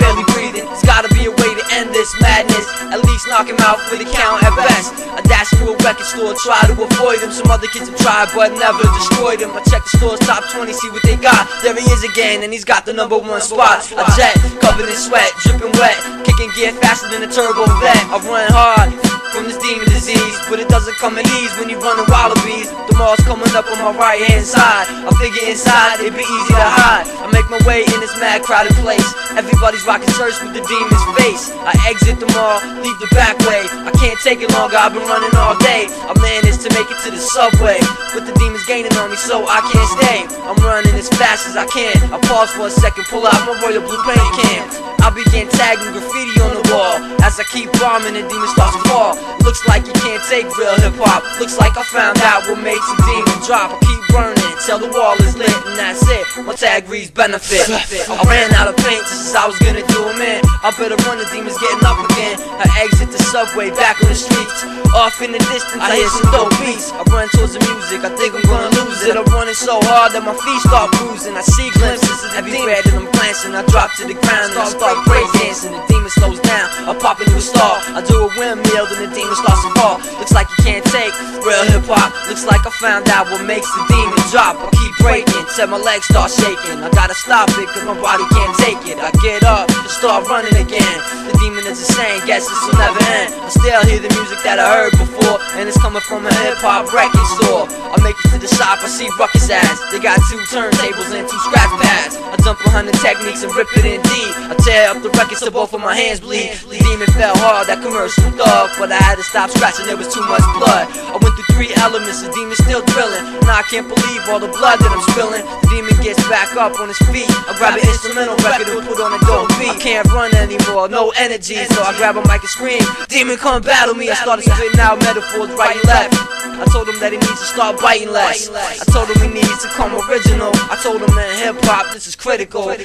Barely 0.01 0.25
breathing, 0.33 0.65
it's 0.73 0.81
gotta 0.81 1.05
be 1.13 1.29
a 1.29 1.33
way 1.33 1.51
to 1.53 1.63
end 1.77 1.93
this 1.93 2.09
madness. 2.17 2.65
At 2.89 3.05
least 3.05 3.29
knock 3.29 3.45
him 3.45 3.61
out 3.61 3.77
for 3.85 3.93
the 3.93 4.09
count 4.09 4.41
at 4.41 4.57
best. 4.57 4.89
I 5.13 5.21
dash 5.29 5.53
through 5.53 5.77
a 5.77 5.77
record 5.85 6.09
store, 6.09 6.33
try 6.41 6.65
to 6.65 6.73
avoid 6.73 7.21
him. 7.21 7.29
Some 7.29 7.53
other 7.53 7.69
kids 7.69 7.93
have 7.93 7.99
tried, 8.01 8.33
but 8.33 8.57
never 8.57 8.81
destroyed 8.97 9.37
him. 9.37 9.53
I 9.53 9.61
check 9.69 9.85
the 9.85 10.01
store's 10.01 10.21
top 10.25 10.49
20, 10.49 10.73
see 10.73 10.89
what 10.89 11.05
they 11.05 11.13
got. 11.13 11.45
There 11.61 11.77
he 11.77 11.85
is 11.93 12.01
again, 12.01 12.41
and 12.41 12.49
he's 12.49 12.65
got 12.65 12.89
the 12.89 12.93
number 12.93 13.21
one 13.21 13.41
spot. 13.41 13.85
A 13.93 14.01
jet, 14.17 14.33
covered 14.65 14.89
in 14.89 14.97
sweat, 14.97 15.29
dripping 15.45 15.77
wet, 15.77 15.97
kicking 16.25 16.49
gear 16.57 16.73
faster 16.81 17.05
than 17.13 17.21
a 17.21 17.29
turbo 17.29 17.69
vet. 17.85 18.01
I 18.09 18.17
run 18.25 18.49
hard 18.49 18.89
from 19.37 19.45
this 19.45 19.57
demon 19.61 19.85
disease, 19.93 20.37
but 20.49 20.59
it 20.59 20.67
doesn't 20.69 20.97
come 20.97 21.17
at 21.19 21.27
ease 21.37 21.53
when 21.59 21.66
you 21.69 21.79
running 21.79 22.07
wallabies. 22.07 22.71
The 22.71 22.95
mall's 22.95 23.19
coming 23.27 23.51
up 23.55 23.67
on 23.67 23.77
my 23.79 23.93
right 23.99 24.21
hand 24.23 24.45
side. 24.45 24.87
I 25.03 25.11
figure 25.19 25.43
inside 25.47 25.99
it'd 25.99 26.15
be 26.15 26.23
easy 26.23 26.53
to 26.55 26.67
hide. 26.67 27.07
I 27.19 27.27
make 27.31 27.47
my 27.51 27.59
way 27.67 27.83
in 27.83 27.97
this 27.99 28.15
mad 28.19 28.43
crowded 28.43 28.75
place. 28.79 29.05
Everybody's 29.35 29.83
rocking 29.85 30.09
shirts 30.15 30.39
with 30.39 30.55
the 30.55 30.63
demon's 30.63 31.05
face. 31.19 31.51
I 31.67 31.75
exit 31.91 32.19
the 32.23 32.29
mall, 32.31 32.63
leave 32.79 32.97
the 33.03 33.11
back 33.11 33.35
way. 33.43 33.67
I 33.83 33.91
can't 33.99 34.19
take 34.23 34.39
it 34.39 34.49
longer, 34.55 34.79
I've 34.79 34.95
been 34.95 35.05
running 35.05 35.33
all 35.35 35.59
day. 35.59 35.91
I 35.91 36.13
managed 36.17 36.63
to 36.63 36.69
make 36.71 36.87
it 36.87 36.99
to 37.05 37.09
the 37.11 37.19
subway, 37.19 37.77
but 38.15 38.23
the 38.23 38.33
demon's 38.39 38.65
gaining 38.65 38.95
on 38.97 39.11
me, 39.11 39.17
so 39.19 39.43
I 39.45 39.59
can't 39.67 39.91
stay. 39.99 40.19
I'm 40.47 40.57
running 40.63 40.95
as 40.95 41.11
fast 41.19 41.51
as 41.51 41.55
I 41.59 41.67
can. 41.67 41.95
I 42.13 42.17
pause 42.31 42.51
for 42.55 42.67
a 42.67 42.73
second, 42.73 43.05
pull 43.11 43.27
out 43.27 43.37
my 43.43 43.53
royal 43.59 43.83
blue 43.83 43.99
paint 44.07 44.31
can. 44.39 44.63
I 45.03 45.11
begin 45.11 45.47
tagging 45.47 45.91
graffiti 45.91 46.35
on 46.41 46.51
the 46.55 46.63
wall. 46.71 46.95
As 47.23 47.39
I 47.39 47.45
keep 47.51 47.71
bombing, 47.79 48.15
the 48.15 48.23
demon 48.27 48.49
starts 48.55 48.75
to 48.75 48.83
fall. 48.89 49.13
Looks 49.43 49.63
like 49.67 49.87
you 49.87 49.93
can't 50.03 50.23
take 50.27 50.47
real 50.57 50.75
hip 50.81 50.95
hop. 50.99 51.23
Looks 51.39 51.56
like 51.57 51.75
I 51.77 51.83
found 51.83 52.17
out 52.21 52.47
what 52.47 52.63
makes 52.63 52.87
a 52.87 52.97
demon 53.03 53.27
demon 53.27 53.39
drop. 53.45 53.73
I 53.73 53.77
keep 53.81 54.01
burning 54.13 54.53
till 54.65 54.79
the 54.79 54.89
wall 54.93 55.17
is 55.25 55.35
lit, 55.35 55.51
and 55.65 55.77
that's 55.77 56.01
it. 56.07 56.25
My 56.45 56.53
tag 56.53 56.87
reads 56.89 57.11
benefit. 57.11 57.65
I 57.67 58.21
ran 58.29 58.53
out 58.53 58.67
of 58.69 58.77
paint 58.77 59.01
just 59.09 59.33
as 59.33 59.35
I 59.35 59.45
was 59.47 59.57
gonna 59.59 59.85
do 59.85 59.99
them 60.05 60.17
man. 60.17 60.41
I 60.63 60.71
better 60.77 60.97
run, 61.05 61.17
the 61.17 61.27
demons 61.33 61.57
getting 61.57 61.83
up 61.85 61.99
again. 62.13 62.37
I 62.61 62.65
exit 62.85 63.09
the 63.11 63.21
subway, 63.29 63.69
back 63.71 63.97
on 64.01 64.09
the 64.09 64.17
streets. 64.17 64.65
Off 64.95 65.21
in 65.21 65.31
the 65.31 65.41
distance, 65.51 65.81
I 65.81 65.97
hear 65.97 66.09
some 66.09 66.29
dope 66.33 66.53
beats. 66.63 66.89
I 66.93 67.03
run 67.13 67.27
towards 67.35 67.53
the 67.53 67.61
music, 67.61 68.01
I 68.01 68.11
think 68.15 68.33
I'm 68.33 68.45
gonna 68.47 68.71
lose 68.77 69.03
it. 69.03 69.17
I'm 69.17 69.27
running 69.33 69.57
so 69.57 69.77
hard 69.89 70.13
that 70.13 70.23
my 70.23 70.33
feet 70.33 70.61
start 70.65 70.89
bruising. 70.97 71.35
I 71.37 71.43
see 71.43 71.69
glimpses 71.77 72.23
of 72.23 72.31
the 72.33 72.61
red 72.65 72.85
and 72.87 73.05
I'm 73.05 73.09
glancing. 73.13 73.53
I 73.53 73.61
drop 73.69 73.93
to 74.01 74.07
the 74.07 74.17
ground 74.17 74.53
and 74.53 74.61
I 74.61 74.67
start 74.69 74.97
break 75.05 75.27
dancing. 75.37 75.73
The 75.73 75.81
demon 75.89 76.11
slows 76.17 76.39
down, 76.41 76.67
I 76.89 76.93
pop 76.97 77.21
into 77.21 77.37
a 77.37 77.43
star. 77.43 77.77
I 77.93 78.01
do 78.01 78.25
a 78.25 78.29
windmill, 78.39 78.85
then 78.89 79.05
the 79.05 79.11
demon 79.13 79.37
starts 79.37 79.61
to 79.65 79.71
fall. 79.77 79.97
Looks 80.17 80.33
like 80.33 80.49
you 80.57 80.59
can't 80.65 80.85
take 80.89 81.13
real 81.47 81.63
hip 81.71 81.87
hop. 81.87 82.11
Looks 82.27 82.43
like 82.43 82.67
I 82.67 82.71
found 82.83 83.07
out 83.07 83.31
what 83.31 83.47
makes 83.47 83.71
the 83.71 83.81
demon 83.87 84.19
drop. 84.27 84.59
I 84.59 84.67
keep 84.75 84.93
breaking 84.99 85.47
till 85.55 85.71
my 85.71 85.79
legs 85.79 86.03
start 86.11 86.27
shaking. 86.27 86.83
I 86.83 86.91
gotta 86.91 87.15
stop 87.15 87.47
it 87.55 87.71
cause 87.71 87.87
my 87.87 87.95
body 87.95 88.27
can't 88.35 88.51
take 88.59 88.83
it. 88.91 88.99
I 88.99 89.15
get 89.23 89.47
up 89.47 89.71
and 89.71 89.87
start 89.87 90.27
running 90.27 90.53
again. 90.59 90.97
The 91.23 91.31
demon 91.39 91.63
is 91.63 91.79
insane, 91.79 92.19
guess 92.27 92.43
this 92.43 92.59
will 92.67 92.75
never 92.75 92.99
end. 93.15 93.31
I 93.39 93.47
still 93.47 93.81
hear 93.87 94.03
the 94.03 94.11
music 94.11 94.43
that 94.43 94.59
I 94.59 94.67
heard 94.67 94.93
before, 94.99 95.39
and 95.55 95.71
it's 95.71 95.79
coming 95.79 96.03
from 96.03 96.27
a 96.27 96.33
hip 96.43 96.59
hop 96.59 96.91
record 96.91 97.27
store. 97.39 97.71
I 97.71 97.95
make 98.03 98.19
it 98.19 98.35
to 98.35 98.37
the 98.43 98.51
shop, 98.51 98.83
I 98.83 98.91
see 98.91 99.07
Ruckus 99.15 99.47
ass. 99.47 99.79
They 99.95 100.03
got 100.03 100.19
two 100.27 100.43
turntables 100.51 101.15
and 101.15 101.23
two 101.23 101.41
scratch 101.47 101.71
pads. 101.79 102.19
I 102.19 102.35
jump 102.43 102.59
behind 102.67 102.91
the 102.91 102.95
Technics 102.99 103.47
and 103.47 103.55
rip 103.55 103.71
it 103.79 103.87
in 103.87 104.03
deep. 104.03 104.33
I 104.51 104.55
tear 104.67 104.91
up 104.91 104.99
the 104.99 105.09
records 105.15 105.39
so 105.39 105.47
both 105.47 105.71
of 105.71 105.79
my 105.79 105.95
hands 105.95 106.19
bleed. 106.19 106.59
The 106.67 106.75
demon 106.75 107.07
fell 107.15 107.37
hard, 107.39 107.71
that 107.71 107.79
commercial 107.79 108.27
thug, 108.35 108.75
but 108.75 108.91
I 108.91 108.99
had 108.99 109.15
to 109.15 109.23
stop 109.23 109.47
scratching, 109.47 109.87
there 109.87 109.95
was 109.95 110.11
too 110.11 110.25
much 110.27 110.43
blood. 110.59 110.91
I 111.07 111.15
went 111.23 111.36
through 111.37 111.53
three 111.53 111.71
elements, 111.77 112.25
the 112.25 112.33
demon 112.33 112.57
still 112.57 112.81
drilling. 112.97 113.21
Now 113.45 113.61
I 113.61 113.65
can't 113.69 113.85
believe 113.85 114.25
all 114.25 114.41
the 114.41 114.49
blood 114.49 114.81
that 114.81 114.89
I'm 114.89 115.05
spilling. 115.13 115.45
The 115.45 115.67
demon 115.69 115.93
gets 116.01 116.21
back 116.25 116.49
up 116.57 116.81
on 116.81 116.89
his 116.89 116.97
feet. 117.13 117.29
I 117.45 117.53
grab 117.61 117.77
an 117.77 117.85
instrumental 117.85 118.33
record 118.41 118.73
and 118.73 118.81
put 118.89 118.97
on 118.97 119.13
a 119.13 119.21
dope 119.29 119.53
beat. 119.61 119.69
I 119.69 119.77
can't 119.77 120.07
run 120.09 120.33
anymore, 120.33 120.89
no 120.89 121.13
energy, 121.13 121.61
so 121.69 121.85
I 121.85 121.93
grab 122.01 122.17
a 122.17 122.25
mic 122.25 122.41
and 122.41 122.49
scream. 122.49 122.81
Demon, 123.05 123.37
come 123.37 123.61
battle 123.61 123.93
me. 123.93 124.09
I 124.09 124.17
started 124.17 124.49
spitting 124.49 124.81
out 124.81 124.97
metaphors 125.05 125.53
right 125.53 125.77
and 125.77 125.85
left. 125.85 126.17
I 126.57 126.65
told 126.73 126.89
him 126.89 126.97
that 127.05 127.13
he 127.13 127.21
needs 127.21 127.37
to 127.37 127.47
start 127.53 127.77
biting 127.77 128.09
less. 128.09 128.49
I 128.49 128.85
told 128.89 129.05
him 129.13 129.21
he 129.21 129.29
needs 129.29 129.61
to 129.61 129.69
come 129.77 129.93
original. 130.09 130.49
I 130.73 130.75
told 130.81 131.05
him 131.05 131.13
in 131.13 131.29
hip 131.37 131.61
hop 131.69 131.93
this 131.93 132.07
is 132.09 132.15
critical. 132.17 132.65
He 132.73 132.81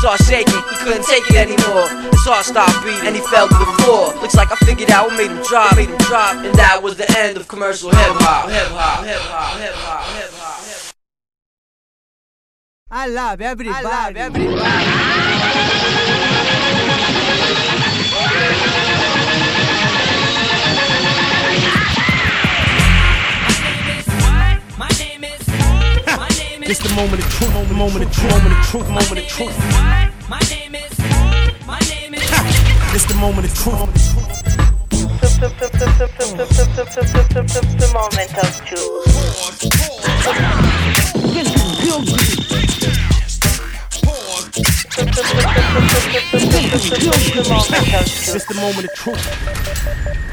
started 0.00 0.24
shaking, 0.24 0.56
he 0.56 0.76
couldn't 0.80 1.04
take 1.04 1.28
it 1.28 1.36
anymore. 1.36 1.84
His 2.16 2.24
heart 2.24 2.48
stopped 2.48 2.80
beating 2.80 3.04
and 3.04 3.12
he 3.12 3.20
fell 3.28 3.44
to 3.44 3.58
the 3.60 3.70
floor. 3.84 4.16
Looks 4.24 4.36
like 4.40 4.48
I 4.48 4.56
figured 4.64 4.88
out 4.88 5.12
what 5.12 5.20
made 5.20 5.28
him 5.28 5.42
drop, 5.44 5.76
made 5.76 5.92
him 5.92 6.00
drop, 6.08 6.32
and 6.40 6.54
that 6.56 6.80
was 6.80 6.96
the 6.96 7.04
end 7.20 7.36
of 7.36 7.44
commercial 7.48 7.89
hip 7.90 8.16
hop. 8.20 8.50
Hip 8.50 8.68
hop, 8.68 9.04
hip 9.04 9.20
hop, 9.20 9.58
hip 9.58 9.74
hop, 9.74 10.16
hip 10.16 10.30
hop. 10.32 10.60
I 12.92 13.06
love 13.06 13.40
everybody. 13.40 13.76
I 13.76 13.82
love 13.82 14.16
everybody. 14.16 14.60
This 26.66 26.78
the 26.78 26.94
moment 26.94 27.24
of 27.24 27.30
truth, 27.32 27.52
moment, 27.52 27.74
moment 27.74 28.04
of 28.04 28.12
truth, 28.12 28.30
moment 28.30 28.52
of 28.52 28.66
truth, 28.66 28.88
moment 28.88 29.18
of 29.18 29.26
truth. 29.26 29.58
My 30.28 30.40
name 30.48 30.74
is. 30.74 30.98
My 31.66 31.78
name 31.80 32.14
is. 32.14 32.30
This 32.92 33.04
the 33.06 33.14
moment 33.14 33.46
of. 33.46 33.52
The 33.52 33.74
moment 33.74 33.96
of 33.96 34.02
truth. 34.04 34.59
The 35.40 35.48
moment 47.48 47.80
of 47.80 48.04
This 48.32 48.44
the 48.44 48.54
moment 48.54 48.84
of 48.84 48.94
truth. 48.94 50.29